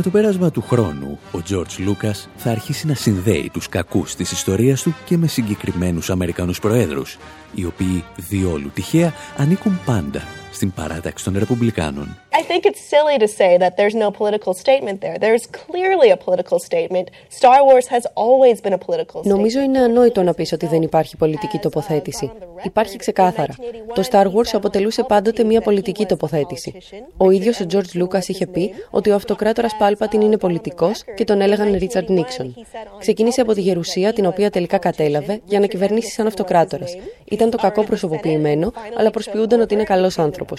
Με 0.00 0.06
το 0.06 0.18
πέρασμα 0.18 0.50
του 0.50 0.62
χρόνου, 0.62 1.18
ο 1.32 1.38
George 1.50 1.78
Λούκας 1.78 2.28
θα 2.36 2.50
αρχίσει 2.50 2.86
να 2.86 2.94
συνδέει 2.94 3.50
τους 3.52 3.68
κακούς 3.68 4.14
της 4.14 4.32
ιστορίας 4.32 4.82
του 4.82 4.94
και 5.04 5.16
με 5.16 5.26
συγκεκριμένους 5.26 6.10
Αμερικανούς 6.10 6.58
προέδρους, 6.58 7.18
οι 7.54 7.64
οποίοι 7.64 8.04
διόλου 8.16 8.70
τυχαία 8.74 9.12
ανήκουν 9.36 9.80
πάντα 9.84 10.22
στην 10.60 10.72
παράταξη 10.72 11.24
των 11.24 11.38
Ρεπουμπλικάνων. 11.38 12.16
I 12.40 12.42
think 12.50 12.62
it's 12.70 12.82
silly 12.94 13.16
to 13.24 13.28
say 13.40 13.52
that 13.62 13.72
there's 13.78 13.96
no 14.04 14.10
political 14.20 14.52
statement 14.64 14.96
there. 15.04 15.16
There's 15.24 15.44
clearly 15.62 16.08
a 16.16 16.18
political 16.26 16.58
statement. 16.68 17.06
Star 17.40 17.58
Wars 17.68 17.86
has 17.96 18.04
always 18.24 18.56
been 18.64 18.74
a 18.78 18.82
political 18.86 19.18
statement. 19.20 19.36
Νομίζω 19.36 19.60
είναι 19.60 19.78
ανόητο 19.78 20.22
να 20.22 20.34
πεις 20.34 20.52
ότι 20.52 20.66
δεν 20.66 20.82
υπάρχει 20.82 21.16
πολιτική 21.16 21.58
τοποθέτηση. 21.58 22.30
Υπάρχει 22.62 22.96
ξεκάθαρα. 22.96 23.54
Το 23.94 24.02
Star 24.10 24.24
Wars 24.24 24.50
αποτελούσε 24.52 25.02
πάντοτε 25.02 25.44
μια 25.44 25.60
πολιτική 25.60 26.06
τοποθέτηση. 26.06 26.74
Ο 27.16 27.30
ίδιος 27.30 27.60
ο 27.60 27.66
George 27.72 28.02
Lucas 28.02 28.26
είχε 28.26 28.46
πει 28.46 28.70
ότι 28.90 29.10
ο 29.10 29.14
αυτοκράτορας 29.14 29.76
Πάλπατιν 29.78 30.20
είναι 30.20 30.36
πολιτικός 30.36 31.04
και 31.14 31.24
τον 31.24 31.40
έλεγαν 31.40 31.78
Richard 31.80 32.08
Nixon. 32.18 32.50
Ξεκίνησε 32.98 33.40
από 33.40 33.52
τη 33.52 33.60
γερουσία 33.60 34.12
την 34.12 34.26
οποία 34.26 34.50
τελικά 34.50 34.78
κατέλαβε 34.78 35.40
για 35.44 35.60
να 35.60 35.66
κυβερνήσει 35.66 36.10
σαν 36.10 36.26
αυτοκράτορας. 36.26 36.96
Ήταν 37.24 37.50
το 37.50 37.56
κακό 37.56 37.84
προσωποποιημένο, 37.84 38.72
αλλά 38.98 39.10
προσποιούνταν 39.10 39.60
ότι 39.60 39.74
είναι 39.74 39.84
καλός 39.84 40.18
άνθρωπος 40.18 40.49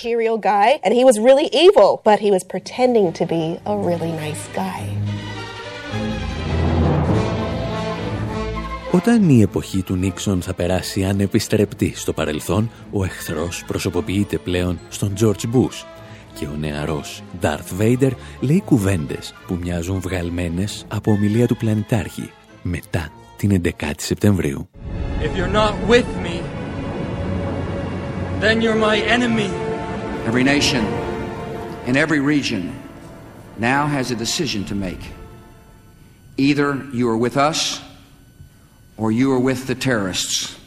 evil, 1.65 2.01
but 2.03 2.19
he 2.19 2.31
was 2.31 2.43
pretending 2.43 3.13
to 3.13 3.25
be 3.25 3.59
a 3.65 3.75
really 3.77 4.11
nice 4.11 4.47
guy. 4.53 4.81
Όταν 8.93 9.29
η 9.29 9.41
εποχή 9.41 9.83
του 9.83 9.95
Νίξον 9.95 10.41
θα 10.41 10.53
περάσει 10.53 11.03
ανεπιστρεπτή 11.03 11.93
στο 11.95 12.13
παρελθόν, 12.13 12.71
ο 12.91 13.03
εχθρός 13.03 13.63
προσωποποιείται 13.67 14.37
πλέον 14.37 14.79
στον 14.89 15.13
George 15.19 15.55
Bush 15.55 15.85
και 16.33 16.45
ο 16.45 16.55
νεαρός 16.59 17.23
Darth 17.41 17.81
Vader 17.81 18.11
λέει 18.39 18.61
κουβέντες 18.65 19.33
που 19.47 19.57
μοιάζουν 19.61 19.99
βγαλμένες 19.99 20.85
από 20.87 21.11
ομιλία 21.11 21.47
του 21.47 21.57
πλανητάρχη 21.57 22.31
μετά 22.61 23.09
την 23.37 23.61
11η 23.63 23.91
Σεπτεμβρίου. 23.97 24.69
If 25.21 25.37
you're 25.37 25.53
not 25.53 25.73
with 25.89 26.09
me, 26.25 26.41
then 28.39 28.61
you're 28.61 28.81
my 28.89 28.97
enemy. 28.97 29.70
Every 30.25 30.43
nation 30.43 30.85
in 31.87 31.97
every 31.97 32.19
region 32.19 32.63
now 33.57 33.87
has 33.87 34.11
a 34.11 34.15
decision 34.15 34.63
to 34.65 34.75
make. 34.75 35.03
Either 36.37 36.69
you 36.93 37.09
are 37.09 37.17
with 37.17 37.37
us 37.37 37.81
or 38.97 39.11
you 39.11 39.31
are 39.33 39.39
with 39.39 39.67
the 39.67 39.75
terrorists. 39.75 40.57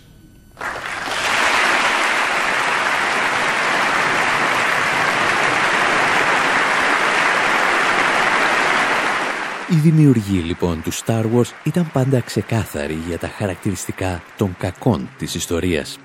Η 9.70 9.76
δημιουργή 9.76 10.38
λοιπόν 10.38 10.82
του 10.82 10.92
Star 10.92 11.24
Wars 11.34 11.50
ήταν 11.64 11.90
πάντα 11.92 12.20
ξεκάθαρη 12.20 12.98
για 13.08 13.18
τα 13.18 13.28
χαρακτηριστικά 13.28 14.22
των 14.36 14.56
κακών 14.58 15.08
της 15.18 15.34
ιστορίας. 15.34 15.98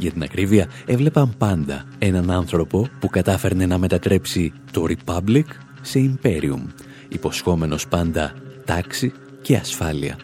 Για 0.00 0.10
την 0.10 0.22
ακρίβεια, 0.22 0.68
έβλεπαν 0.86 1.34
πάντα 1.38 1.84
έναν 1.98 2.30
άνθρωπο 2.30 2.88
που 3.00 3.08
κατάφερνε 3.08 3.66
να 3.66 3.78
μετατρέψει 3.78 4.52
το 4.70 4.86
Republic 4.88 5.44
σε 5.80 5.98
Imperium, 5.98 6.60
υποσχόμενος 7.08 7.88
πάντα 7.88 8.34
τάξη 8.64 9.12
και 9.42 9.56
ασφάλεια. 9.56 10.18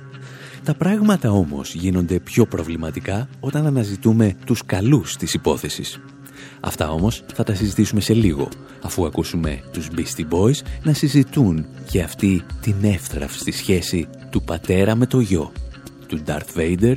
Τα 0.65 0.75
πράγματα 0.75 1.31
όμως 1.31 1.75
γίνονται 1.75 2.19
πιο 2.19 2.47
προβληματικά 2.47 3.29
όταν 3.41 3.67
αναζητούμε 3.67 4.37
τους 4.47 4.65
καλούς 4.67 5.17
της 5.17 5.35
υπόθεσης. 5.35 6.01
Αυτά 6.61 6.91
όμως 6.91 7.23
θα 7.35 7.43
τα 7.43 7.55
συζητήσουμε 7.55 8.01
σε 8.01 8.15
λίγο, 8.15 8.49
αφού 8.83 9.07
ακούσουμε 9.07 9.63
τους 9.73 9.89
Beastie 9.97 10.29
Boys 10.35 10.67
να 10.83 10.93
συζητούν 10.93 11.67
για 11.89 12.05
αυτή 12.05 12.43
την 12.61 12.75
εύθραυστη 12.83 13.53
σχέση 13.53 14.09
του 14.31 14.43
πατέρα 14.43 14.95
με 14.95 15.07
το 15.07 15.21
γιο, 15.21 15.53
του 16.07 16.23
Darth 16.27 16.59
Vader 16.59 16.97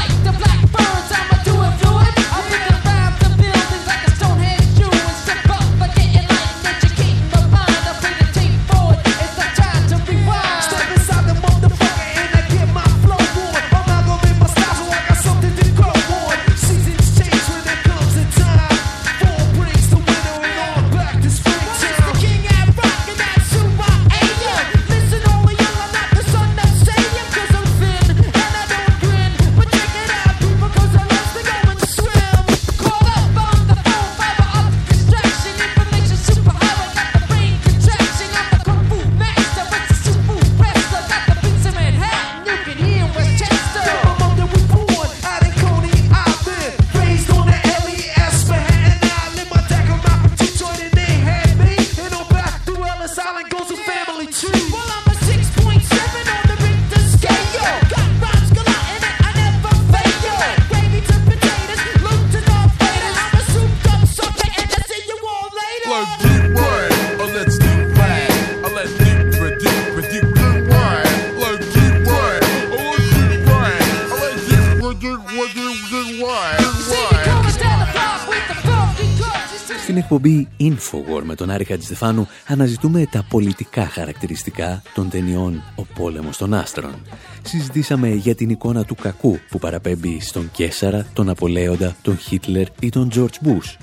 Στην 79.91 80.03
εκπομπή 80.03 80.47
Infowar 80.59 81.21
με 81.23 81.35
τον 81.35 81.49
Άρη 81.49 81.63
Χατζηστεφάνου 81.63 82.27
αναζητούμε 82.47 83.05
τα 83.11 83.25
πολιτικά 83.29 83.85
χαρακτηριστικά 83.85 84.81
των 84.93 85.09
ταινιών 85.09 85.63
«Ο 85.75 85.85
πόλεμος 85.95 86.37
των 86.37 86.53
άστρων». 86.53 86.95
Συζητήσαμε 87.41 88.09
για 88.09 88.35
την 88.35 88.49
εικόνα 88.49 88.85
του 88.85 88.95
κακού 88.95 89.39
που 89.49 89.59
παραπέμπει 89.59 90.19
στον 90.21 90.51
Κέσαρα, 90.51 91.05
τον 91.13 91.29
Απολέοντα, 91.29 91.95
τον 92.01 92.17
Χίτλερ 92.17 92.67
ή 92.81 92.89
τον 92.89 93.09
Τζορτζ 93.09 93.37
Μπούς. 93.41 93.77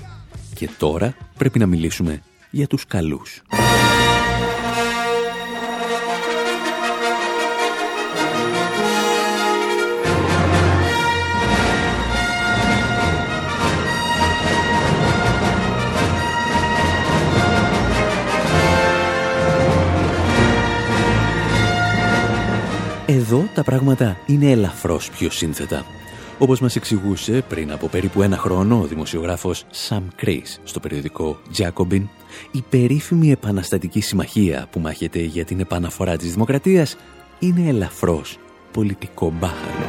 Και 0.55 0.69
τώρα 0.77 1.15
πρέπει 1.37 1.59
να 1.59 1.65
μιλήσουμε 1.65 2.21
για 2.49 2.67
τους 2.67 2.85
καλούς. 2.85 3.41
Εδώ 23.11 23.49
τα 23.53 23.63
πράγματα 23.63 24.17
είναι 24.25 24.51
ελαφρώς 24.51 25.09
πιο 25.09 25.29
σύνθετα. 25.29 25.85
Όπως 26.37 26.59
μας 26.59 26.75
εξηγούσε 26.75 27.43
πριν 27.49 27.71
από 27.71 27.87
περίπου 27.87 28.21
ένα 28.21 28.37
χρόνο 28.37 28.79
ο 28.79 28.85
δημοσιογράφος 28.85 29.65
Sam 29.87 30.01
Chris 30.21 30.57
στο 30.63 30.79
περιοδικό 30.79 31.39
Jacobin, 31.57 32.03
η 32.51 32.63
περίφημη 32.69 33.31
επαναστατική 33.31 34.01
συμμαχία 34.01 34.67
που 34.71 34.79
μάχεται 34.79 35.19
για 35.19 35.45
την 35.45 35.59
επαναφορά 35.59 36.17
της 36.17 36.31
δημοκρατίας 36.31 36.97
είναι 37.39 37.69
ελαφρώς 37.69 38.37
πολιτικό 38.71 39.33
μπάχαλο. 39.39 39.85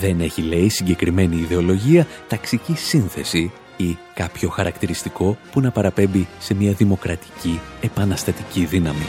Δεν 0.00 0.20
έχει, 0.20 0.42
λέει, 0.42 0.68
συγκεκριμένη 0.68 1.36
ιδεολογία, 1.36 2.06
ταξική 2.28 2.74
σύνθεση 2.74 3.52
ή 3.76 3.98
κάποιο 4.14 4.48
χαρακτηριστικό 4.48 5.36
που 5.52 5.60
να 5.60 5.70
παραπέμπει 5.70 6.26
σε 6.38 6.54
μια 6.54 6.72
δημοκρατική 6.72 7.60
επαναστατική 7.80 8.64
δύναμη. 8.64 9.06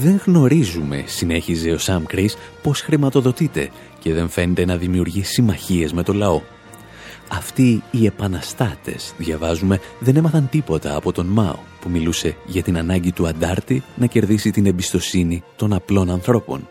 Δεν 0.00 0.20
γνωρίζουμε, 0.24 1.04
συνέχιζε 1.06 1.70
ο 1.70 1.78
Σαμ 1.78 2.04
Κρίς, 2.04 2.36
πώς 2.62 2.80
χρηματοδοτείται 2.80 3.70
και 3.98 4.14
δεν 4.14 4.28
φαίνεται 4.28 4.64
να 4.64 4.76
δημιουργεί 4.76 5.22
συμμαχίες 5.22 5.92
με 5.92 6.02
το 6.02 6.12
λαό. 6.12 6.40
Αυτοί 7.28 7.82
οι 7.90 8.06
επαναστάτες, 8.06 9.14
διαβάζουμε, 9.18 9.80
δεν 9.98 10.16
έμαθαν 10.16 10.48
τίποτα 10.48 10.96
από 10.96 11.12
τον 11.12 11.26
Μάο 11.26 11.56
που 11.80 11.88
μιλούσε 11.88 12.36
για 12.46 12.62
την 12.62 12.78
ανάγκη 12.78 13.12
του 13.12 13.26
αντάρτη 13.26 13.82
να 13.96 14.06
κερδίσει 14.06 14.50
την 14.50 14.66
εμπιστοσύνη 14.66 15.42
των 15.56 15.72
απλών 15.72 16.10
ανθρώπων. 16.10 16.68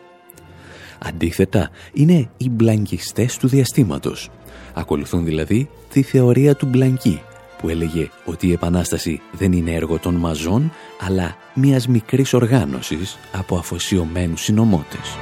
Αντίθετα, 0.99 1.69
είναι 1.93 2.29
οι 2.37 2.49
μπλανκιστές 2.49 3.37
του 3.37 3.47
διαστήματος. 3.47 4.29
Ακολουθούν 4.73 5.25
δηλαδή 5.25 5.69
τη 5.89 6.01
θεωρία 6.01 6.55
του 6.55 6.65
μπλανκί, 6.65 7.21
που 7.63 7.69
έλεγε 7.69 8.09
ότι 8.25 8.47
η 8.47 8.51
Επανάσταση 8.51 9.21
δεν 9.31 9.51
είναι 9.51 9.71
έργο 9.71 9.99
των 9.99 10.15
μαζών, 10.15 10.71
αλλά 10.99 11.35
μιας 11.53 11.87
μικρής 11.87 12.33
οργάνωσης 12.33 13.17
από 13.31 13.55
αφοσιωμένους 13.55 14.41
συνομότες. 14.41 15.17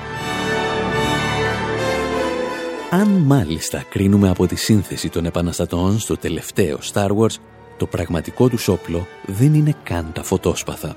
Αν 2.90 3.08
μάλιστα 3.08 3.84
κρίνουμε 3.90 4.30
από 4.30 4.48
τη 4.48 4.56
σύνθεση 4.56 5.10
των 5.10 5.26
επαναστατών 5.26 6.00
στο 6.00 6.18
τελευταίο 6.18 6.80
Star 6.94 7.08
Wars, 7.08 7.36
το 7.78 7.86
πραγματικό 7.86 8.50
τους 8.50 8.68
όπλο 8.68 9.08
δεν 9.26 9.54
είναι 9.54 9.76
καν 9.84 10.12
τα 10.14 10.24
φωτόσπαθα. 10.24 10.96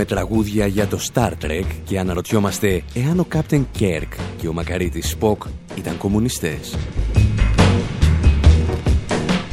ακούμε 0.00 0.20
τραγούδια 0.20 0.66
για 0.66 0.86
το 0.86 0.98
Star 1.12 1.30
Trek 1.30 1.64
και 1.84 1.98
αναρωτιόμαστε 1.98 2.82
εάν 2.94 3.18
ο 3.18 3.26
Captain 3.32 3.64
Kirk 3.78 4.18
και 4.36 4.48
ο 4.48 4.52
μακαρίτης 4.52 5.16
Spock 5.20 5.36
ήταν 5.74 5.96
κομμουνιστές. 5.98 6.76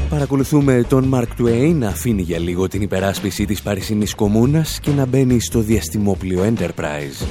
Παρακολουθούμε 0.09 0.85
τον 0.89 1.11
Mark 1.13 1.41
Twain 1.41 1.73
να 1.75 1.87
αφήνει 1.87 2.21
για 2.21 2.39
λίγο 2.39 2.67
την 2.67 2.81
υπεράσπιση 2.81 3.45
της 3.45 3.61
Παρισινής 3.61 4.15
Κομμούνας 4.15 4.79
και 4.79 4.91
να 4.91 5.05
μπαίνει 5.05 5.39
στο 5.39 5.59
διαστημόπλιο 5.59 6.53
Enterprise. 6.53 7.25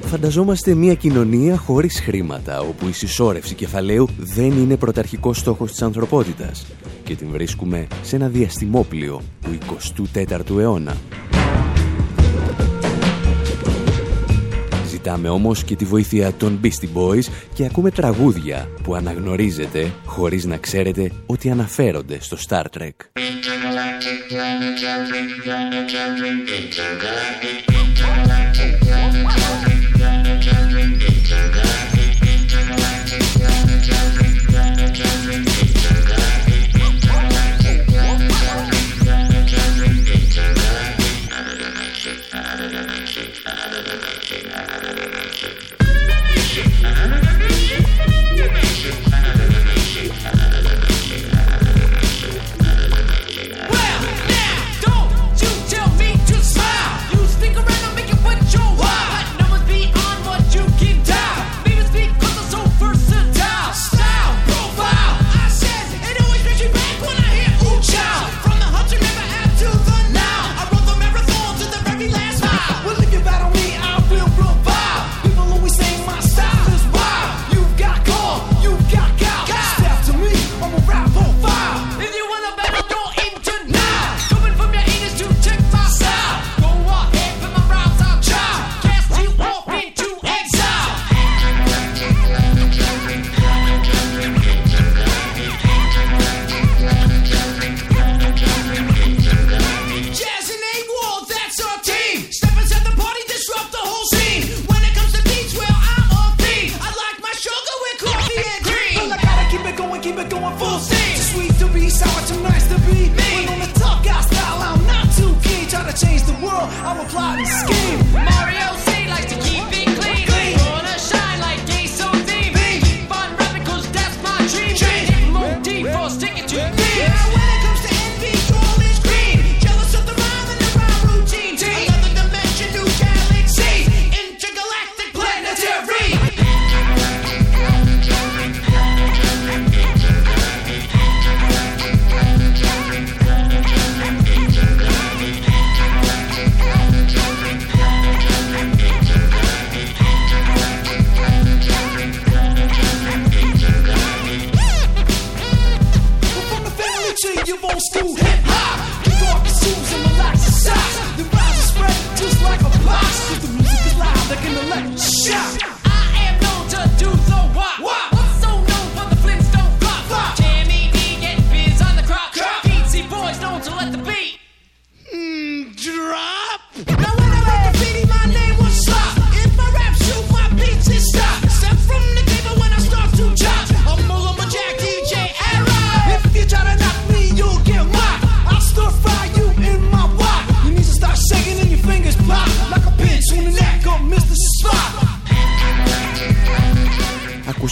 Φανταζόμαστε 0.00 0.74
μια 0.74 0.94
κοινωνία 0.94 1.56
χωρίς 1.56 2.00
χρήματα, 2.00 2.60
όπου 2.60 2.88
η 2.88 2.92
συσσόρευση 2.92 3.54
κεφαλαίου 3.54 4.08
δεν 4.18 4.50
είναι 4.50 4.76
πρωταρχικός 4.76 5.38
στόχος 5.38 5.70
της 5.70 5.82
ανθρωπότητας 5.82 6.66
και 7.08 7.14
την 7.14 7.28
βρίσκουμε 7.30 7.86
σε 8.02 8.16
ένα 8.16 8.28
διαστημόπλιο 8.28 9.22
του 9.42 9.58
24ου 10.14 10.58
αιώνα. 10.58 10.96
Ζητάμε 14.88 15.28
όμως 15.28 15.64
και 15.64 15.76
τη 15.76 15.84
βοήθεια 15.84 16.32
των 16.32 16.60
Beastie 16.62 16.98
Boys 16.98 17.24
και 17.54 17.64
ακούμε 17.64 17.90
τραγούδια 17.90 18.68
που 18.82 18.94
αναγνωρίζετε 18.94 19.92
χωρίς 20.04 20.44
να 20.44 20.56
ξέρετε 20.56 21.12
ότι 21.26 21.50
αναφέρονται 21.50 22.18
στο 22.20 22.36
Star 22.48 22.64
Trek. 22.78 22.92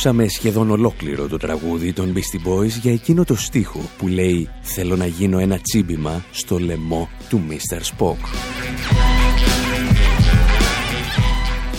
Ακούσαμε 0.07 0.29
σχεδόν 0.31 0.71
ολόκληρο 0.71 1.29
το 1.29 1.37
τραγούδι 1.37 1.92
των 1.92 2.14
Beastie 2.14 2.49
Boys 2.49 2.79
για 2.81 2.92
εκείνο 2.92 3.25
το 3.25 3.37
στίχο 3.37 3.81
που 3.99 4.09
λέει 4.09 4.49
«Θέλω 4.61 4.97
να 4.97 5.07
γίνω 5.07 5.38
ένα 5.38 5.59
τσίμπημα 5.59 6.25
στο 6.31 6.59
λαιμό 6.59 7.09
του 7.29 7.42
Mr. 7.49 7.81
Spock». 7.81 8.16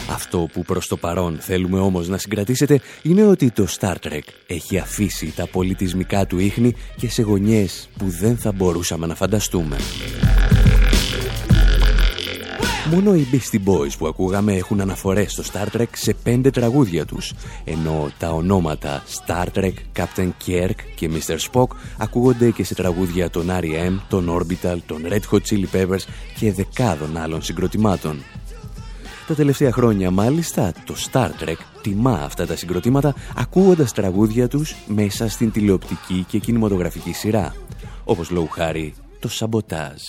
Αυτό 0.09 0.49
που 0.53 0.63
προς 0.63 0.87
το 0.87 0.97
παρόν 0.97 1.37
θέλουμε 1.39 1.79
όμως 1.79 2.07
να 2.07 2.17
συγκρατήσετε 2.17 2.79
είναι 3.01 3.25
ότι 3.25 3.51
το 3.51 3.67
Star 3.79 3.95
Trek 4.07 4.27
έχει 4.47 4.77
αφήσει 4.77 5.33
τα 5.35 5.47
πολιτισμικά 5.47 6.25
του 6.25 6.39
ίχνη 6.39 6.73
και 6.95 7.09
σε 7.09 7.21
γωνιές 7.21 7.89
που 7.97 8.05
δεν 8.09 8.37
θα 8.37 8.51
μπορούσαμε 8.51 9.05
να 9.05 9.15
φανταστούμε. 9.15 9.77
Μόνο 12.91 13.15
οι 13.15 13.27
Beastie 13.31 13.69
Boys 13.69 13.97
που 13.97 14.07
ακούγαμε 14.07 14.53
έχουν 14.53 14.81
αναφορές 14.81 15.31
στο 15.31 15.43
Star 15.53 15.77
Trek 15.77 15.87
σε 15.91 16.13
πέντε 16.23 16.49
τραγούδια 16.49 17.05
τους, 17.05 17.33
ενώ 17.63 18.09
τα 18.17 18.29
ονόματα 18.29 19.03
Star 19.07 19.45
Trek, 19.53 19.73
Captain 19.95 20.29
Kirk 20.47 20.75
και 20.95 21.09
Mr. 21.13 21.37
Spock 21.51 21.67
ακούγονται 21.97 22.51
και 22.51 22.63
σε 22.63 22.75
τραγούδια 22.75 23.29
των 23.29 23.47
R.E.M., 23.49 23.97
των 24.09 24.29
Orbital, 24.29 24.77
των 24.85 25.01
Red 25.09 25.21
Hot 25.31 25.39
Chili 25.49 25.65
Peppers 25.73 26.01
και 26.39 26.53
δεκάδων 26.53 27.17
άλλων 27.17 27.41
συγκροτημάτων. 27.41 28.23
Τα 29.27 29.33
τελευταία 29.33 29.71
χρόνια 29.71 30.11
μάλιστα 30.11 30.73
το 30.85 30.95
Star 31.11 31.29
Trek 31.43 31.57
τιμά 31.81 32.21
αυτά 32.23 32.45
τα 32.45 32.55
συγκροτήματα 32.55 33.15
ακούγοντας 33.35 33.93
τραγούδια 33.93 34.47
τους 34.47 34.75
μέσα 34.87 35.29
στην 35.29 35.51
τηλεοπτική 35.51 36.25
και 36.27 36.37
κινηματογραφική 36.37 37.13
σειρά, 37.13 37.55
όπως 38.03 38.29
λόγου 38.29 38.49
χάρη 38.49 38.93
το 39.19 39.29
Σαμποτάζ. 39.29 40.01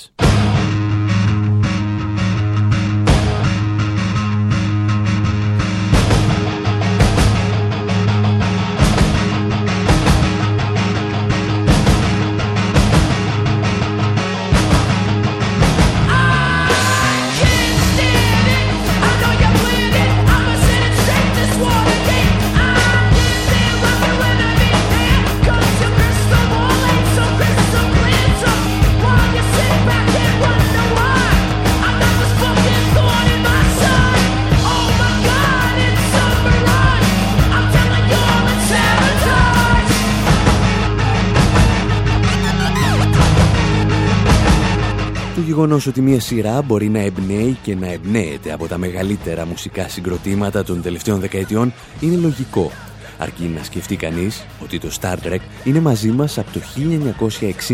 Γεγονός 45.58 45.86
ότι 45.86 46.00
μια 46.00 46.20
σειρά 46.20 46.62
μπορεί 46.62 46.88
να 46.88 46.98
εμπνέει 46.98 47.58
και 47.62 47.74
να 47.74 47.92
εμπνέεται 47.92 48.52
από 48.52 48.66
τα 48.66 48.78
μεγαλύτερα 48.78 49.46
μουσικά 49.46 49.88
συγκροτήματα 49.88 50.64
των 50.64 50.82
τελευταίων 50.82 51.20
δεκαετιών 51.20 51.72
είναι 52.00 52.16
λογικό. 52.16 52.70
Αρκεί 53.18 53.44
να 53.44 53.62
σκεφτεί 53.62 53.96
κανείς 53.96 54.46
ότι 54.62 54.78
το 54.78 54.90
Star 55.00 55.14
Trek 55.26 55.40
είναι 55.64 55.80
μαζί 55.80 56.10
μας 56.10 56.38
από 56.38 56.50
το 56.52 56.60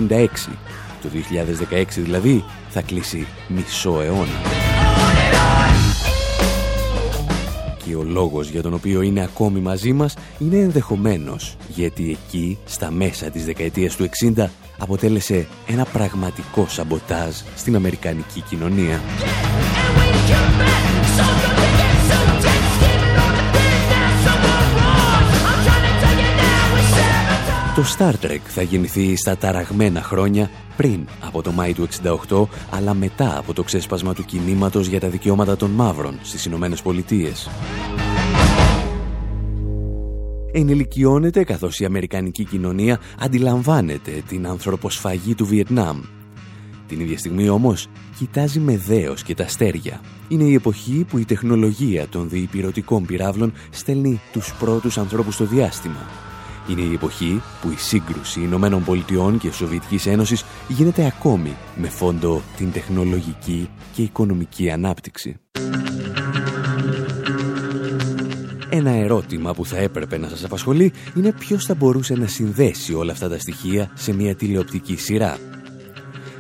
1966. 0.09 0.27
Το 1.03 1.09
2016 1.71 1.85
δηλαδή 1.97 2.45
θα 2.69 2.83
κλείσει 2.83 3.27
μισό 3.49 4.01
αιώνα. 4.01 4.64
Και 7.85 7.97
ο 7.97 8.03
λόγος 8.03 8.49
για 8.49 8.63
τον 8.63 8.75
οποίο 8.75 9.03
είναι 9.03 9.23
ακόμη 9.23 9.61
μαζί 9.61 9.93
μας 9.93 10.17
είναι 10.39 10.57
ενδεχομένος 10.57 11.57
γιατί 11.69 12.11
εκεί 12.11 12.59
στα 12.65 12.91
μέσα 12.91 13.31
της 13.31 13.45
δεκαετίας 13.45 13.97
του 13.97 14.09
60 14.37 14.47
αποτέλεσε 14.79 15.47
ένα 15.67 15.85
πραγματικό 15.85 16.67
σαμποτάζ 16.69 17.35
στην 17.57 17.77
Αμερικανική 17.77 18.41
κοινωνία. 18.41 19.01
Το 27.75 27.83
Star 27.99 28.13
Trek 28.27 28.41
θα 28.45 28.63
γεννηθεί 28.63 29.17
στα 29.17 29.37
ταραγμένα 29.37 30.03
χρόνια 30.03 30.51
πριν 30.77 31.07
από 31.21 31.43
το 31.43 31.53
Μάη 31.53 31.73
του 31.73 31.89
68, 32.29 32.45
αλλά 32.71 32.95
μετά 32.95 33.39
από 33.39 33.53
το 33.53 33.63
ξέσπασμα 33.63 34.15
του 34.15 34.25
κινήματος 34.25 34.87
για 34.87 35.01
τα 35.01 35.09
δικαιώματα 35.09 35.57
των 35.57 35.71
μαύρων 35.71 36.19
στις 36.23 36.45
Ηνωμένες 36.45 36.83
Πολιτείες 36.83 37.49
ενηλικιώνεται 40.55 41.45
καθώς 41.45 41.81
η 41.81 41.85
Αμερικανική 41.85 42.45
κοινωνία 42.45 43.01
αντιλαμβάνεται 43.19 44.23
την 44.29 44.47
ανθρωποσφαγή 44.47 45.35
του 45.35 45.47
Βιετνάμ. 45.47 46.01
Την 46.89 47.01
ίδια 47.01 47.19
στιγμή 47.19 47.49
όμως 47.49 47.89
κοιτάζει 48.19 48.61
με 48.61 48.77
δέος 48.77 49.23
και 49.23 49.35
τα 49.35 49.45
αστέρια. 49.45 50.01
Είναι 50.29 50.45
η 50.45 50.55
εποχή 50.55 51.05
που 51.09 51.19
η 51.19 51.25
τεχνολογία 51.25 52.09
των 52.09 52.29
διυπηρωτικών 52.29 53.07
πυράβλων 53.07 53.53
στέλνει 53.71 54.21
τους 54.33 54.55
πρώτους 54.59 54.99
ανθρώπους 54.99 55.35
στο 55.35 55.45
διάστημα. 55.45 56.07
Είναι 56.69 56.81
η 56.81 56.93
εποχή 56.93 57.43
που 57.61 57.71
η 57.71 57.77
σύγκρουση 57.77 58.41
Ηνωμένων 58.41 58.85
Πολιτειών 58.85 59.39
και 59.39 59.53
Σοβιετικής 59.53 60.07
Ένωσης 60.07 60.45
γίνεται 60.69 61.07
ακόμη 61.07 61.57
με 61.77 61.89
φόντο 61.89 62.43
την 62.57 62.73
τεχνολογική 62.73 63.69
και 63.93 64.03
οικονομική 64.03 64.71
ανάπτυξη. 64.71 65.37
Ένα 68.71 68.91
ερώτημα 68.91 69.55
που 69.55 69.67
θα 69.67 69.77
έπρεπε 69.77 70.19
να 70.19 70.29
σας 70.29 70.45
απασχολεί 70.45 70.93
είναι 71.17 71.33
ποιος 71.33 71.65
θα 71.65 71.75
μπορούσε 71.75 72.15
να 72.15 72.27
συνδέσει 72.27 72.95
όλα 72.95 73.13
αυτά 73.13 73.29
τα 73.29 73.39
στοιχεία 73.39 73.91
σε 73.95 74.13
μια 74.13 74.35
τηλεοπτική 74.35 74.97
σειρά. 74.97 75.39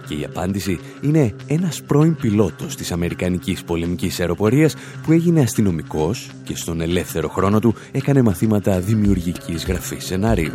Και 0.09 0.15
η 0.15 0.25
απάντηση 0.25 0.81
είναι 1.01 1.35
ένας 1.47 1.83
πρώην 1.83 2.17
πιλότος 2.17 2.77
της 2.77 2.93
Αμερικανικής 2.93 3.65
πολεμικής 3.65 4.21
αεροπορίας 4.21 4.75
που 5.03 5.13
έγινε 5.13 5.41
αστυνομικός 5.41 6.31
και 6.45 6.57
στον 6.57 6.81
ελεύθερο 6.81 7.29
χρόνο 7.29 7.59
του 7.59 7.75
έκανε 7.93 8.23
μαθήματα 8.23 8.81
δημιουργικής 8.81 9.65
γραφής 9.65 10.05
σενάριου. 10.05 10.55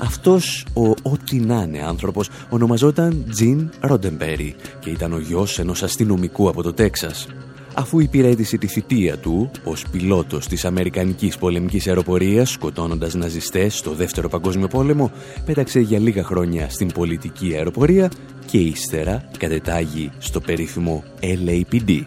Αυτός 0.00 0.66
ο 0.74 0.88
ό,τι 0.88 1.36
να 1.36 1.62
είναι 1.62 1.82
άνθρωπος 1.86 2.30
ονομαζόταν 2.48 3.24
Τζιν 3.30 3.70
Ροντεμπέρι 3.80 4.54
και 4.80 4.90
ήταν 4.90 5.12
ο 5.12 5.18
γιος 5.18 5.58
ενός 5.58 5.82
αστυνομικού 5.82 6.48
από 6.48 6.62
το 6.62 6.72
Τέξας 6.72 7.26
αφού 7.74 8.00
υπηρέτησε 8.00 8.56
τη 8.56 8.66
θητεία 8.66 9.18
του 9.18 9.50
ως 9.64 9.84
πιλότος 9.90 10.46
της 10.46 10.64
Αμερικανικής 10.64 11.38
πολεμικής 11.38 11.86
αεροπορίας 11.86 12.50
σκοτώνοντας 12.50 13.14
ναζιστές 13.14 13.78
στο 13.78 13.90
Δεύτερο 13.90 14.28
Παγκόσμιο 14.28 14.68
Πόλεμο, 14.68 15.10
πέταξε 15.44 15.80
για 15.80 15.98
λίγα 15.98 16.24
χρόνια 16.24 16.68
στην 16.68 16.92
πολιτική 16.92 17.54
αεροπορία 17.54 18.10
και 18.46 18.58
ύστερα 18.58 19.30
κατετάγει 19.38 20.10
στο 20.18 20.40
περίφημο 20.40 21.04
LAPD, 21.20 22.02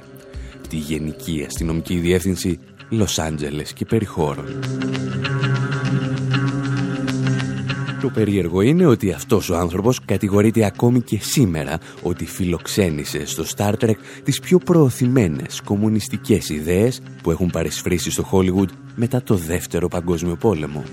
τη 0.70 0.76
Γενική 0.76 1.44
Αστυνομική 1.48 1.96
Διεύθυνση 1.96 2.60
Λος 2.90 3.20
Άντζελες 3.20 3.74
και 3.74 3.86
Περιχώρων. 3.86 4.46
Το 8.08 8.14
περίεργο 8.14 8.62
είναι 8.62 8.86
ότι 8.86 9.12
αυτός 9.12 9.50
ο 9.50 9.58
άνθρωπος 9.58 10.06
κατηγορείται 10.06 10.66
ακόμη 10.66 11.02
και 11.02 11.20
σήμερα 11.22 11.78
ότι 12.02 12.26
φιλοξένησε 12.26 13.26
στο 13.26 13.44
Star 13.56 13.74
Trek 13.74 13.96
τις 14.24 14.40
πιο 14.40 14.58
προωθημένες 14.58 15.62
κομμουνιστικές 15.62 16.50
ιδέες 16.50 17.02
που 17.24 17.32
έχουν 17.32 17.50
παρισφρήσει 17.50 18.12
στο 18.12 18.30
Hollywood 18.32 18.70
μετά 18.96 19.24
το 19.24 19.36
Δεύτερο 19.36 19.88
Παγκόσμιο 19.88 20.36
Πόλεμο. 20.36 20.84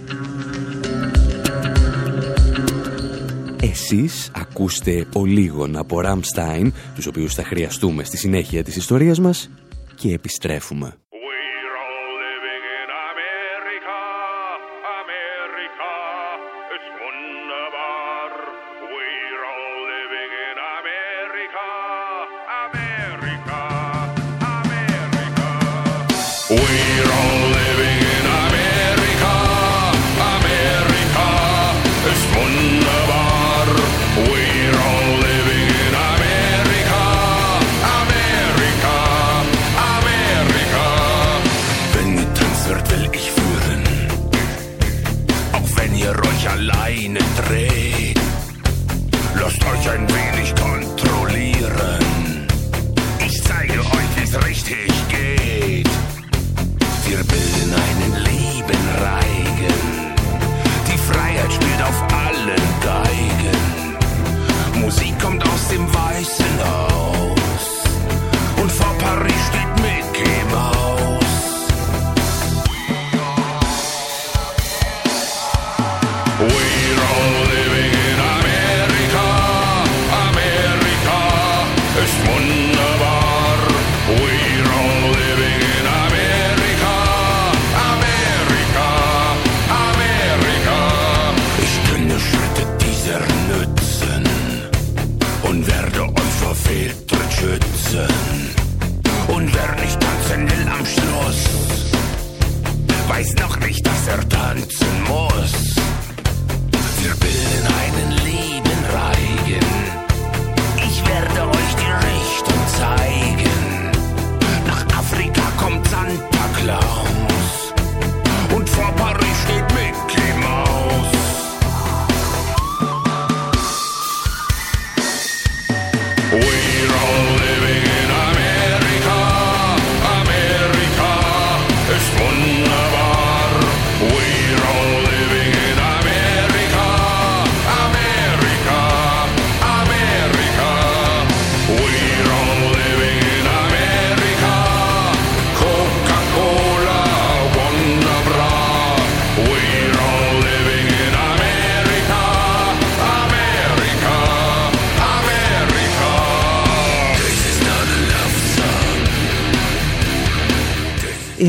Εσείς 3.63 4.31
ακούστε 4.35 5.07
ο 5.15 5.25
λίγων 5.25 5.77
από 5.77 6.01
Ραμστάιν, 6.01 6.73
τους 6.95 7.07
οποίους 7.07 7.35
θα 7.35 7.45
χρειαστούμε 7.45 8.05
στη 8.05 8.17
συνέχεια 8.17 8.63
της 8.63 8.77
ιστορίας 8.77 9.21
μας 9.21 9.51
και 9.95 10.13
επιστρέφουμε. 10.13 11.04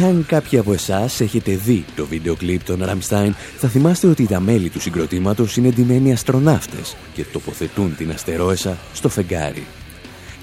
Εάν 0.06 0.26
κάποιοι 0.28 0.60
από 0.60 0.74
εσάς 0.74 1.22
έχετε 1.22 1.56
δει 1.56 1.86
το 1.96 2.06
βίντεο 2.06 2.36
κλιπ 2.36 2.64
των 2.64 2.84
Rammstein, 2.84 3.32
θα 3.58 3.68
θυμάστε 3.68 4.08
ότι 4.08 4.28
τα 4.28 4.40
μέλη 4.40 4.70
του 4.70 4.80
συγκροτήματος 4.80 5.58
είναι 5.58 5.70
ντυμένοι 5.70 6.14
αστροναύτες 6.14 6.96
και 7.14 7.24
τοποθετούν 7.24 7.96
την 7.96 8.12
αστερόεσα 8.12 8.78
στο 8.94 9.10
φεγγάρι. 9.10 9.66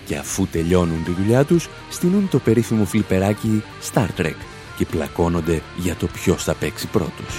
Και 0.06 0.16
αφού 0.16 0.46
τελειώνουν 0.46 1.04
τη 1.04 1.10
δουλειά 1.10 1.44
τους, 1.44 1.68
στείλουν 1.90 2.28
το 2.28 2.38
περίφημο 2.38 2.84
φλιπεράκι 2.84 3.62
Star 3.92 4.06
Trek 4.20 4.36
και 4.76 4.86
πλακώνονται 4.86 5.62
για 5.76 5.94
το 5.94 6.06
ποιος 6.06 6.44
θα 6.44 6.54
παίξει 6.54 6.86
πρώτος. 6.86 7.34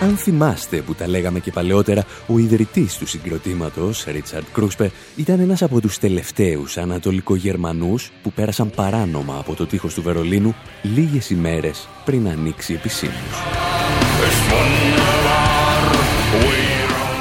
Αν 0.00 0.16
θυμάστε 0.16 0.76
που 0.76 0.94
τα 0.94 1.08
λέγαμε 1.08 1.40
και 1.40 1.50
παλαιότερα, 1.50 2.04
ο 2.26 2.38
ιδρυτής 2.38 2.96
του 2.96 3.06
συγκροτήματος, 3.06 4.04
Ρίτσαρντ 4.04 4.46
Κρούσπε, 4.52 4.90
ήταν 5.16 5.40
ένας 5.40 5.62
από 5.62 5.80
τους 5.80 5.98
τελευταίους 5.98 6.76
ανατολικογερμανούς 6.76 8.10
που 8.22 8.32
πέρασαν 8.32 8.70
παράνομα 8.70 9.38
από 9.38 9.54
το 9.54 9.66
τείχος 9.66 9.94
του 9.94 10.02
Βερολίνου 10.02 10.54
λίγες 10.82 11.30
ημέρες 11.30 11.88
πριν 12.04 12.28
ανοίξει 12.28 12.74
επισήμως. 12.74 13.42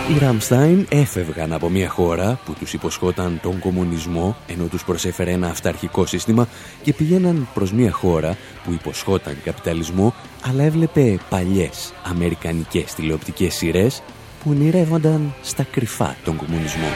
Οι 0.10 0.18
Ραμστάιν 0.20 0.86
έφευγαν 0.90 1.54
από 1.54 1.70
μια 1.70 1.90
χώρα 1.90 2.40
που 2.46 2.54
τους 2.54 2.74
υποσχόταν 2.74 3.40
τον 3.42 3.60
κομμουνισμό 3.60 4.38
ενώ 4.48 4.66
τους 4.66 4.84
προσέφερε 4.84 5.32
ένα 5.32 5.48
αυταρχικό 5.48 6.06
σύστημα 6.06 6.48
και 6.82 6.94
πηγαίναν 6.94 7.48
προς 7.54 7.72
μια 7.72 7.92
χώρα 7.92 8.38
που 8.64 8.72
υποσχόταν 8.72 9.38
καπιταλισμό 9.44 10.14
αλλά 10.42 10.64
έβλεπε 10.64 11.18
παλιές 11.30 11.94
αμερικανικές 12.04 12.94
τηλεοπτικές 12.94 13.54
σειρές 13.54 14.02
που 14.44 14.50
ονειρεύονταν 14.50 15.34
στα 15.42 15.64
κρυφά 15.64 16.16
τον 16.24 16.36
κομμουνισμό. 16.36 16.88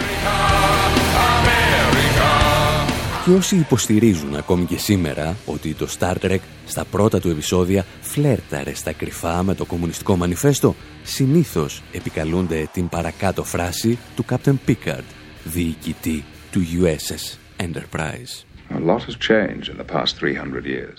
Και 3.26 3.32
όσοι 3.32 3.56
υποστηρίζουν 3.56 4.36
ακόμη 4.36 4.66
και 4.66 4.78
σήμερα 4.78 5.36
ότι 5.46 5.74
το 5.74 5.88
Star 6.00 6.14
Trek 6.22 6.40
στα 6.66 6.86
πρώτα 6.86 7.20
του 7.20 7.30
επεισόδια 7.30 7.86
φλέρταρε 8.02 8.74
στα 8.74 8.92
κρυφά 8.92 9.44
με 9.44 9.56
το 9.56 9.66
κομμουνιστικό 9.66 10.16
μανιφέστο, 10.16 10.76
συνήθως 11.04 11.82
επικαλούνται 11.92 12.70
την 12.74 12.90
παρακάτω 12.90 13.44
φράση 13.44 14.00
του 14.16 14.26
Captain 14.30 14.56
Picard, 14.68 15.04
διοικητή 15.44 16.24
του 16.52 16.62
USS 16.62 17.38
Enterprise. 17.64 18.51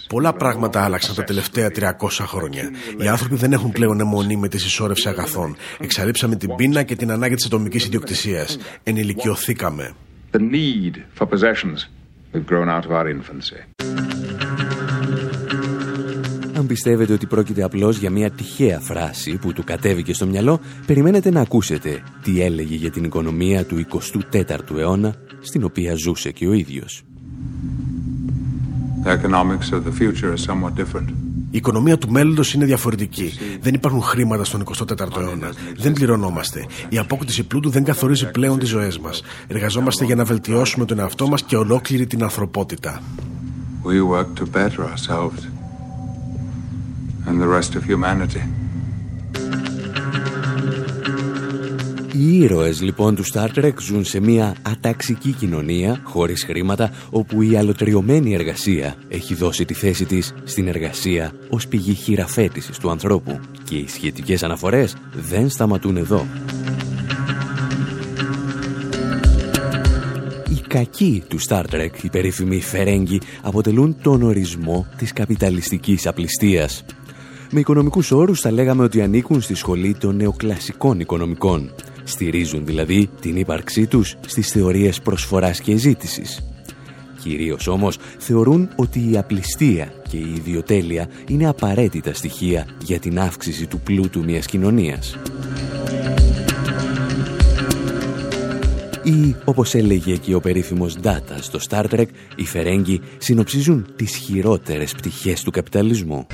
Πολλά 0.09 0.33
πράγματα 0.33 0.85
άλλαξαν 0.85 1.15
τα 1.15 1.25
τελευταία 1.25 1.71
300 1.75 1.89
χρόνια. 2.27 2.71
Οι 2.99 3.09
άνθρωποι 3.09 3.37
δεν 3.37 3.53
έχουν 3.53 3.73
πλέον 3.73 4.01
αιμονή 4.01 4.37
με 4.37 4.49
τη 4.49 4.59
συσσόρευση 4.59 5.09
αγαθών. 5.09 5.57
Εξαλείψαμε 5.81 6.37
την 6.37 6.55
πείνα 6.55 6.83
και 6.83 6.97
την 6.97 7.11
ανάγκη 7.11 7.35
της 7.35 7.47
ατομικής 7.47 7.85
ιδιοκτησίας. 7.85 8.59
Ενηλικιωθήκαμε. 8.83 9.95
Αν 16.57 16.67
πιστεύετε 16.67 17.13
ότι 17.13 17.27
πρόκειται 17.27 17.63
απλώς 17.63 17.97
για 17.97 18.11
μια 18.11 18.31
τυχαία 18.31 18.81
φράση 18.81 19.39
που 19.39 19.53
του 19.53 19.65
κατέβηκε 19.65 20.15
στο 20.15 20.27
μυαλό, 20.27 20.61
περιμένετε 20.87 21.31
να 21.31 21.41
ακούσετε 21.41 22.03
τι 22.23 22.43
έλεγε 22.43 22.75
για 22.75 22.91
την 22.91 23.05
οικονομία 23.05 23.65
του 23.65 23.87
24ου 24.33 24.77
αιώνα, 24.77 25.15
στην 25.41 25.65
οποία 25.65 25.95
ζούσε 25.95 26.31
και 26.31 26.47
ο 26.47 26.53
ίδιος. 26.53 27.03
Η 31.51 31.57
οικονομία 31.57 31.99
του 31.99 32.11
μέλλοντος 32.11 32.55
είναι 32.55 32.65
διαφορετική. 32.65 33.33
Δεν 33.61 33.75
υπάρχουν 33.75 34.03
χρήματα 34.03 34.45
στον 34.45 34.65
24ο 34.65 35.21
αιώνα. 35.21 35.53
Δεν 35.77 35.93
πληρωνόμαστε. 35.93 36.67
Η 36.89 36.99
απόκτηση 36.99 37.43
πλούτου 37.43 37.71
δεν 37.71 37.85
καθορίζει 37.85 38.31
πλέον 38.31 38.59
τις 38.59 38.69
ζωές 38.69 38.99
μας. 38.99 39.23
Εργαζόμαστε 39.47 40.05
για 40.05 40.15
να 40.15 40.25
βελτιώσουμε 40.25 40.85
τον 40.85 40.99
εαυτό 40.99 41.29
μας 41.29 41.43
και 41.43 41.57
ολόκληρη 41.57 42.07
την 42.07 42.23
ανθρωπότητα. 42.23 43.03
We 43.85 44.01
work 44.15 44.29
to 44.41 44.45
better 44.59 44.83
ourselves 44.93 45.41
and 47.27 47.41
the 47.41 47.49
rest 47.49 47.75
of 47.75 47.83
humanity. 47.85 48.62
Οι 52.15 52.39
ήρωες 52.39 52.83
λοιπόν 52.83 53.15
του 53.15 53.25
Star 53.33 53.49
Trek 53.55 53.73
ζουν 53.81 54.05
σε 54.05 54.21
μια 54.21 54.55
αταξική 54.63 55.33
κοινωνία, 55.33 56.01
χωρίς 56.05 56.45
χρήματα, 56.45 56.91
όπου 57.11 57.43
η 57.43 57.57
αλωτριωμένη 57.57 58.35
εργασία 58.35 58.95
έχει 59.09 59.35
δώσει 59.35 59.65
τη 59.65 59.75
θέση 59.75 60.05
της 60.05 60.35
στην 60.45 60.69
εργασία 60.69 61.33
ως 61.49 61.69
πηγή 61.69 61.95
χειραφέτησης 61.95 62.79
του 62.79 62.91
ανθρώπου 62.91 63.41
και 63.65 63.77
οι 63.77 63.89
σχετικές 63.89 64.43
αναφορές 64.43 64.97
δεν 65.13 65.49
σταματούν 65.49 65.97
εδώ. 65.97 66.27
Οι 70.49 70.61
κακοί 70.69 71.23
του 71.29 71.39
Star 71.49 71.65
Trek, 71.71 72.03
οι 72.03 72.09
περίφημοι 72.09 72.61
Φερέγγι, 72.61 73.21
αποτελούν 73.43 73.97
τον 74.03 74.23
ορισμό 74.23 74.87
της 74.97 75.13
καπιταλιστικής 75.13 76.07
απληστίας. 76.07 76.85
Με 77.51 77.61
οικονομικούς 77.61 78.11
όρους 78.11 78.41
θα 78.41 78.51
λέγαμε 78.51 78.83
ότι 78.83 79.03
ανήκουν 79.03 79.41
στη 79.41 79.55
σχολή 79.55 79.95
των 79.95 80.17
νεοκλασικών 80.17 81.01
οικονομικών 81.01 81.71
Στηρίζουν 82.13 82.67
δηλαδή 82.67 83.11
την 83.21 83.37
ύπαρξή 83.37 83.87
τους 83.87 84.17
στις 84.27 84.51
θεωρίες 84.51 85.01
προσφοράς 85.01 85.61
και 85.61 85.77
ζήτησης. 85.77 86.43
Κυρίως 87.23 87.67
όμως 87.67 87.99
θεωρούν 88.19 88.69
ότι 88.77 89.11
η 89.11 89.19
απληστία 89.19 89.93
και 90.09 90.17
η 90.17 90.33
ιδιοτέλεια 90.37 91.09
είναι 91.29 91.49
απαραίτητα 91.49 92.15
στοιχεία 92.15 92.67
για 92.85 92.99
την 92.99 93.21
αύξηση 93.21 93.67
του 93.67 93.81
πλούτου 93.81 94.25
μιας 94.25 94.47
κοινωνίας. 94.47 95.19
Ή, 99.03 99.37
όπως 99.45 99.75
έλεγε 99.75 100.17
και 100.17 100.35
ο 100.35 100.41
περίφημος 100.41 100.97
Data 101.03 101.37
στο 101.41 101.59
Star 101.69 101.85
Trek, 101.85 102.07
οι 102.37 102.45
Φερέγγοι 102.45 103.01
συνοψίζουν 103.19 103.87
τις 103.97 104.17
χειρότερες 104.17 104.93
πτυχές 104.93 105.43
του 105.43 105.51
καπιταλισμού. 105.51 106.27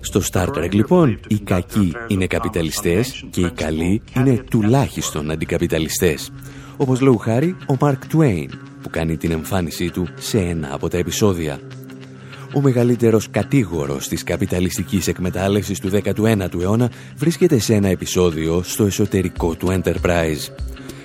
Στο 0.00 0.20
Star 0.32 0.48
Trek, 0.48 0.72
λοιπόν, 0.72 1.18
οι 1.28 1.38
κακοί 1.38 1.92
είναι 2.08 2.26
καπιταλιστές 2.26 3.24
και 3.30 3.40
οι 3.40 3.50
καλοί 3.50 4.02
είναι 4.16 4.44
τουλάχιστον 4.50 5.30
αντικαπιταλιστές. 5.30 6.30
Όπως 6.76 7.00
λόγου 7.00 7.18
χάρη 7.18 7.56
ο 7.66 7.76
Mark 7.80 7.98
Twain, 8.12 8.48
που 8.82 8.90
κάνει 8.90 9.16
την 9.16 9.30
εμφάνισή 9.30 9.90
του 9.90 10.08
σε 10.14 10.38
ένα 10.38 10.68
από 10.72 10.88
τα 10.88 10.98
επεισόδια 10.98 11.60
ο 12.54 12.60
μεγαλύτερος 12.60 13.30
κατήγορος 13.30 14.08
της 14.08 14.24
καπιταλιστικής 14.24 15.08
εκμετάλλευσης 15.08 15.80
του 15.80 15.90
19ου 15.90 16.60
αιώνα 16.60 16.90
βρίσκεται 17.16 17.58
σε 17.58 17.74
ένα 17.74 17.88
επεισόδιο 17.88 18.62
στο 18.62 18.84
εσωτερικό 18.84 19.54
του 19.54 19.68
Enterprise. 19.70 20.52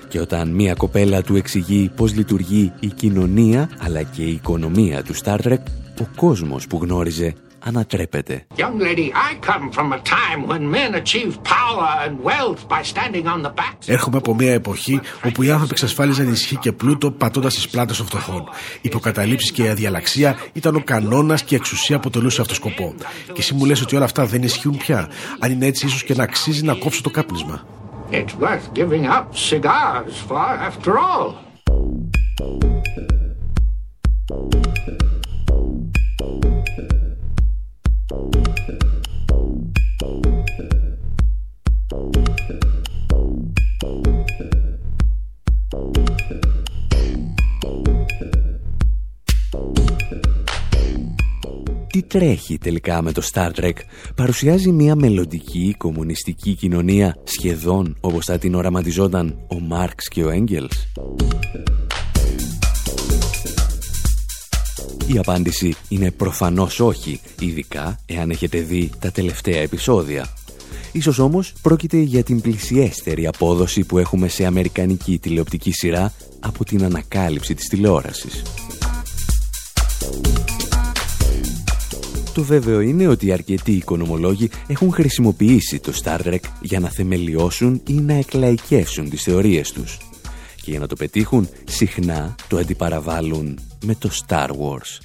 Και 0.08 0.20
όταν 0.20 0.48
μία 0.48 0.74
κοπέλα 0.74 1.22
του 1.22 1.36
εξηγεί 1.36 1.90
πώς 1.96 2.14
λειτουργεί 2.14 2.72
η 2.80 2.86
κοινωνία 2.86 3.70
αλλά 3.78 4.02
και 4.02 4.22
η 4.22 4.32
οικονομία 4.32 5.02
του 5.02 5.14
Star 5.14 5.38
Trek, 5.38 5.62
ο 6.00 6.04
κόσμος 6.16 6.66
που 6.66 6.78
γνώριζε 6.82 7.34
ανατρέπεται. 7.64 8.46
Έρχομαι 13.86 14.16
από 14.16 14.34
μια 14.34 14.52
εποχή 14.52 15.00
όπου 15.24 15.42
οι 15.42 15.50
άνθρωποι 15.50 15.72
εξασφάλιζαν 15.72 16.32
ισχύ 16.32 16.56
και 16.56 16.72
πλούτο 16.72 17.10
πατώντας 17.10 17.54
τις 17.54 17.68
πλάτες 17.68 17.96
των 17.96 18.06
φτωχών. 18.06 18.48
Οι 18.74 18.80
υποκαταλήψεις 18.80 19.52
και 19.52 19.62
η 19.62 19.68
αδιαλαξία 19.68 20.36
ήταν 20.52 20.74
ο 20.74 20.82
κανόνας 20.84 21.42
και 21.42 21.54
η 21.54 21.56
εξουσία 21.56 21.96
αποτελούσε 21.96 22.40
αυτό 22.40 22.54
σκοπό. 22.54 22.94
Και 23.26 23.40
εσύ 23.40 23.54
μου 23.54 23.64
λες 23.64 23.82
ότι 23.82 23.96
όλα 23.96 24.04
αυτά 24.04 24.26
δεν 24.26 24.42
ισχύουν 24.42 24.76
πια. 24.76 25.08
Αν 25.38 25.50
είναι 25.50 25.66
έτσι, 25.66 25.86
ίσως 25.86 26.04
και 26.04 26.14
να 26.14 26.22
αξίζει 26.22 26.62
να 26.62 26.74
κόψω 26.74 27.02
το 27.02 27.10
κάπνισμα. 27.10 27.66
It's 28.12 28.34
worth 28.34 28.74
giving 28.74 29.06
up 29.06 29.26
cigars 29.36 30.14
for, 30.28 30.48
after 30.68 30.98
all. 30.98 31.26
Τρέχει 52.10 52.58
τελικά 52.58 53.02
με 53.02 53.12
το 53.12 53.22
Star 53.32 53.50
Trek 53.60 53.72
παρουσιάζει 54.14 54.70
μια 54.70 54.94
μελλοντική 54.94 55.74
κομμουνιστική 55.78 56.54
κοινωνία 56.54 57.16
σχεδόν 57.24 57.96
όπως 58.00 58.24
θα 58.24 58.38
την 58.38 58.54
οραματιζόταν 58.54 59.38
ο 59.48 59.60
Μάρξ 59.60 60.08
και 60.08 60.24
ο 60.24 60.30
Έγγελς. 60.30 60.86
Η 65.06 65.18
απάντηση 65.18 65.74
είναι 65.88 66.10
προφανώς 66.10 66.80
όχι, 66.80 67.20
ειδικά 67.40 67.98
εάν 68.06 68.30
έχετε 68.30 68.58
δει 68.58 68.90
τα 68.98 69.10
τελευταία 69.10 69.60
επεισόδια. 69.60 70.26
Ίσως 70.92 71.18
όμως 71.18 71.52
πρόκειται 71.62 71.96
για 71.96 72.22
την 72.22 72.40
πλησιέστερη 72.40 73.26
απόδοση 73.26 73.84
που 73.84 73.98
έχουμε 73.98 74.28
σε 74.28 74.46
αμερικανική 74.46 75.18
τηλεοπτική 75.18 75.72
σειρά 75.72 76.12
από 76.40 76.64
την 76.64 76.84
ανακάλυψη 76.84 77.54
της 77.54 77.68
τηλεόρασης. 77.68 78.42
Το 82.40 82.46
βέβαιο 82.46 82.80
είναι 82.80 83.06
ότι 83.06 83.32
αρκετοί 83.32 83.72
οικονομολόγοι 83.72 84.50
έχουν 84.66 84.92
χρησιμοποιήσει 84.92 85.78
το 85.78 85.92
Star 86.02 86.20
Trek 86.20 86.38
για 86.60 86.80
να 86.80 86.88
θεμελιώσουν 86.88 87.82
ή 87.86 87.92
να 87.92 88.14
εκλαϊκεύσουν 88.14 89.10
τις 89.10 89.22
θεωρίες 89.22 89.72
τους. 89.72 89.98
και 90.62 90.70
για 90.70 90.78
να 90.78 90.86
το 90.86 90.96
πετύχουν 90.96 91.48
συχνά 91.64 92.34
το 92.48 92.56
αντιπαραβάλλουν 92.56 93.58
με 93.84 93.94
το 93.94 94.10
Star 94.26 94.48
Wars. 94.48 94.98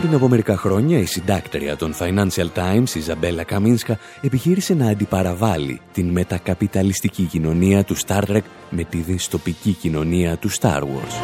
Πριν 0.00 0.14
από 0.14 0.28
μερικά 0.28 0.56
χρόνια, 0.56 0.98
η 0.98 1.04
συντάκτρια 1.04 1.76
των 1.76 1.94
Financial 1.98 2.48
Times, 2.54 2.94
η 2.94 3.00
Ζαμπέλα 3.00 3.42
Καμίνσκα, 3.42 3.98
επιχείρησε 4.20 4.74
να 4.74 4.88
αντιπαραβάλει 4.88 5.80
την 5.92 6.08
μετακαπιταλιστική 6.08 7.22
κοινωνία 7.22 7.84
του 7.84 7.96
Star 7.96 8.22
Trek 8.22 8.40
με 8.70 8.84
τη 8.84 8.98
δυστοπική 8.98 9.72
κοινωνία 9.72 10.36
του 10.36 10.50
Star 10.50 10.80
Wars. 10.80 11.14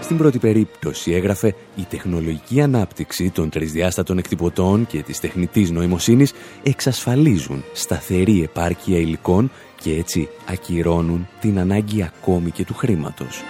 Στην 0.00 0.16
πρώτη 0.16 0.38
περίπτωση 0.38 1.12
έγραφε 1.12 1.54
«Η 1.76 1.82
τεχνολογική 1.88 2.60
ανάπτυξη 2.60 3.30
των 3.30 3.50
τρισδιάστατων 3.50 4.18
εκτυπωτών 4.18 4.86
και 4.86 5.02
της 5.02 5.20
τεχνητής 5.20 5.70
νοημοσύνης 5.70 6.32
εξασφαλίζουν 6.62 7.64
σταθερή 7.72 8.42
επάρκεια 8.42 8.98
υλικών 8.98 9.50
και 9.80 9.94
έτσι 9.94 10.28
ακυρώνουν 10.46 11.28
την 11.40 11.58
ανάγκη 11.58 12.02
ακόμη 12.02 12.50
και 12.50 12.64
του 12.64 12.74
χρήματος». 12.74 13.42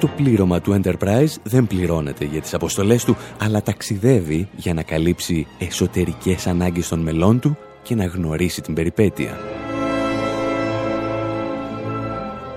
Το 0.00 0.06
πλήρωμα 0.16 0.60
του 0.60 0.80
Enterprise 0.82 1.34
δεν 1.42 1.66
πληρώνεται 1.66 2.24
για 2.24 2.40
τις 2.40 2.54
αποστολές 2.54 3.04
του, 3.04 3.16
αλλά 3.38 3.62
ταξιδεύει 3.62 4.48
για 4.56 4.74
να 4.74 4.82
καλύψει 4.82 5.46
εσωτερικές 5.58 6.46
ανάγκες 6.46 6.88
των 6.88 7.00
μελών 7.00 7.40
του 7.40 7.56
και 7.82 7.94
να 7.94 8.06
γνωρίσει 8.06 8.60
την 8.60 8.74
περιπέτεια. 8.74 9.38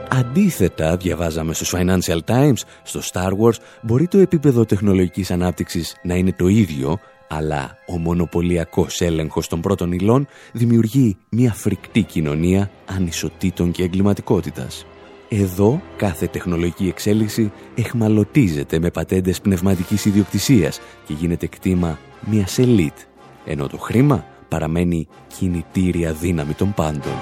Αντίθετα, 0.10 0.98
διαβάζαμε 0.98 1.54
στους 1.54 1.74
Financial 1.76 2.20
Times, 2.26 2.58
στο 2.84 3.00
Star 3.12 3.32
Wars, 3.32 3.58
μπορεί 3.82 4.08
το 4.08 4.18
επίπεδο 4.18 4.66
τεχνολογικής 4.66 5.32
ανάπτυξης 5.32 5.96
να 6.04 6.16
είναι 6.16 6.34
το 6.34 6.48
ίδιο, 6.48 7.00
αλλά 7.28 7.78
ο 7.88 7.98
μονοπωλιακός 7.98 9.02
έλεγχος 9.02 9.48
των 9.48 9.62
πρώτων 9.62 9.92
υλών 9.92 10.28
δημιουργεί 10.52 11.18
μια 11.30 11.54
φρικτή 11.54 12.02
κοινωνία 12.02 12.72
ανισοτήτων 12.86 13.72
και 13.72 13.84
εγκληματικότητας. 13.84 14.86
Εδώ 15.32 15.82
κάθε 15.96 16.28
τεχνολογική 16.28 16.88
εξέλιξη 16.88 17.52
εχμαλωτίζεται 17.76 18.80
με 18.80 18.90
πατέντες 18.90 19.42
πνευματικής 19.42 20.06
ιδιοκτησίας 20.06 20.80
και 21.06 21.14
γίνεται 21.14 21.48
κτήμα 21.48 22.00
μιας 22.26 22.58
ελίτ, 22.58 22.98
ενώ 23.46 23.68
το 23.68 23.78
χρήμα 23.78 24.26
παραμένει 24.48 25.08
κινητήρια 25.38 26.14
δύναμη 26.14 26.54
των 26.54 26.74
πάντων. 26.74 27.14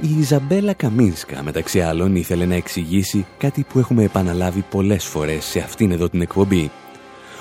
Η 0.00 0.18
Ιζαμπέλα 0.18 0.72
Καμίνσκα 0.72 1.42
μεταξύ 1.42 1.80
άλλων 1.80 2.16
ήθελε 2.16 2.46
να 2.46 2.54
εξηγήσει 2.54 3.26
κάτι 3.38 3.66
που 3.68 3.78
έχουμε 3.78 4.02
επαναλάβει 4.02 4.64
πολλές 4.70 5.04
φορές 5.04 5.44
σε 5.44 5.58
αυτήν 5.58 5.90
εδώ 5.90 6.08
την 6.08 6.20
εκπομπή 6.20 6.70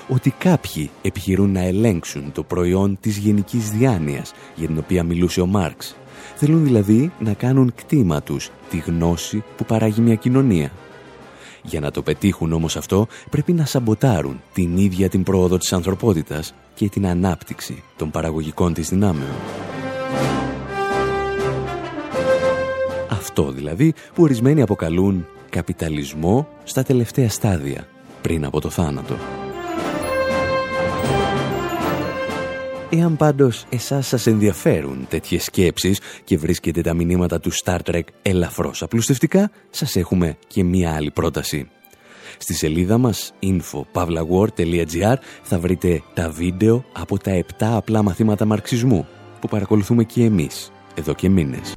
ότι 0.08 0.30
κάποιοι 0.30 0.90
επιχειρούν 1.02 1.52
να 1.52 1.62
ελέγξουν 1.62 2.32
το 2.32 2.44
προϊόν 2.44 2.98
της 3.00 3.18
γενικής 3.18 3.70
διάνοιας 3.70 4.34
για 4.56 4.68
την 4.68 4.78
οποία 4.78 5.04
μιλούσε 5.04 5.42
ο 5.42 5.46
Μάρξ 5.46 5.96
Θέλουν 6.36 6.64
δηλαδή 6.64 7.12
να 7.20 7.34
κάνουν 7.34 7.74
κτήμα 7.76 8.22
τους 8.22 8.52
τη 8.70 8.78
γνώση 8.78 9.44
που 9.58 9.66
παράγει 9.66 10.02
μια 10.02 10.16
κοινωνία. 10.16 10.72
Για 11.64 11.80
να 11.80 11.92
το 11.92 12.02
πετύχουν 12.02 12.54
όμως 12.54 12.78
αυτό 12.78 13.08
πρέπει 13.30 13.54
να 13.54 13.66
σαμποτάρουν 13.66 14.42
την 14.54 14.78
ίδια 14.78 15.10
την 15.10 15.24
πρόοδο 15.24 15.58
της 15.58 15.74
ανθρωπότητας 15.74 16.54
και 16.74 16.90
την 16.90 17.08
ανάπτυξη 17.08 17.84
των 17.98 18.12
παραγωγικών 18.12 18.74
της 18.74 18.90
δυνάμεων. 18.90 19.32
Αυτό 23.10 23.52
δηλαδή 23.52 23.94
που 24.14 24.24
ορισμένοι 24.24 24.62
αποκαλούν 24.62 25.26
καπιταλισμό 25.50 26.48
στα 26.64 26.84
τελευταία 26.84 27.30
στάδια 27.30 27.88
πριν 28.22 28.46
από 28.46 28.62
το 28.62 28.70
θάνατο. 28.70 29.47
Εάν 32.90 33.18
πάντως 33.18 33.66
εσάς 33.70 34.08
σας 34.08 34.28
ενδιαφέρουν 34.28 35.08
τέτοιες 35.10 35.44
σκέψεις 35.44 36.00
και 36.24 36.38
βρίσκετε 36.38 36.82
τα 36.82 36.94
μηνύματα 36.94 37.40
του 37.40 37.52
Star 37.64 37.80
Trek 37.84 38.02
ελαφρώς 38.22 38.82
απλουστευτικά, 38.82 39.52
σας 39.70 39.96
έχουμε 39.96 40.38
και 40.48 40.64
μία 40.64 40.94
άλλη 40.96 41.12
πρόταση. 41.12 41.70
Στη 42.38 42.54
σελίδα 42.54 42.98
μας 42.98 43.34
info.pavlawar.gr 43.44 45.16
θα 45.44 45.60
βρείτε 45.60 46.02
τα 46.14 46.30
βίντεο 46.30 46.86
από 46.94 47.18
τα 47.18 47.44
7 47.44 47.44
απλά 47.60 48.04
μαθήματα 48.04 48.46
μαρξισμού 48.46 49.08
που 49.42 49.48
παρακολουθούμε 49.48 50.04
και 50.04 50.24
εμείς 50.24 50.72
εδώ 50.96 51.14
και 51.14 51.30
μήνες. 51.30 51.74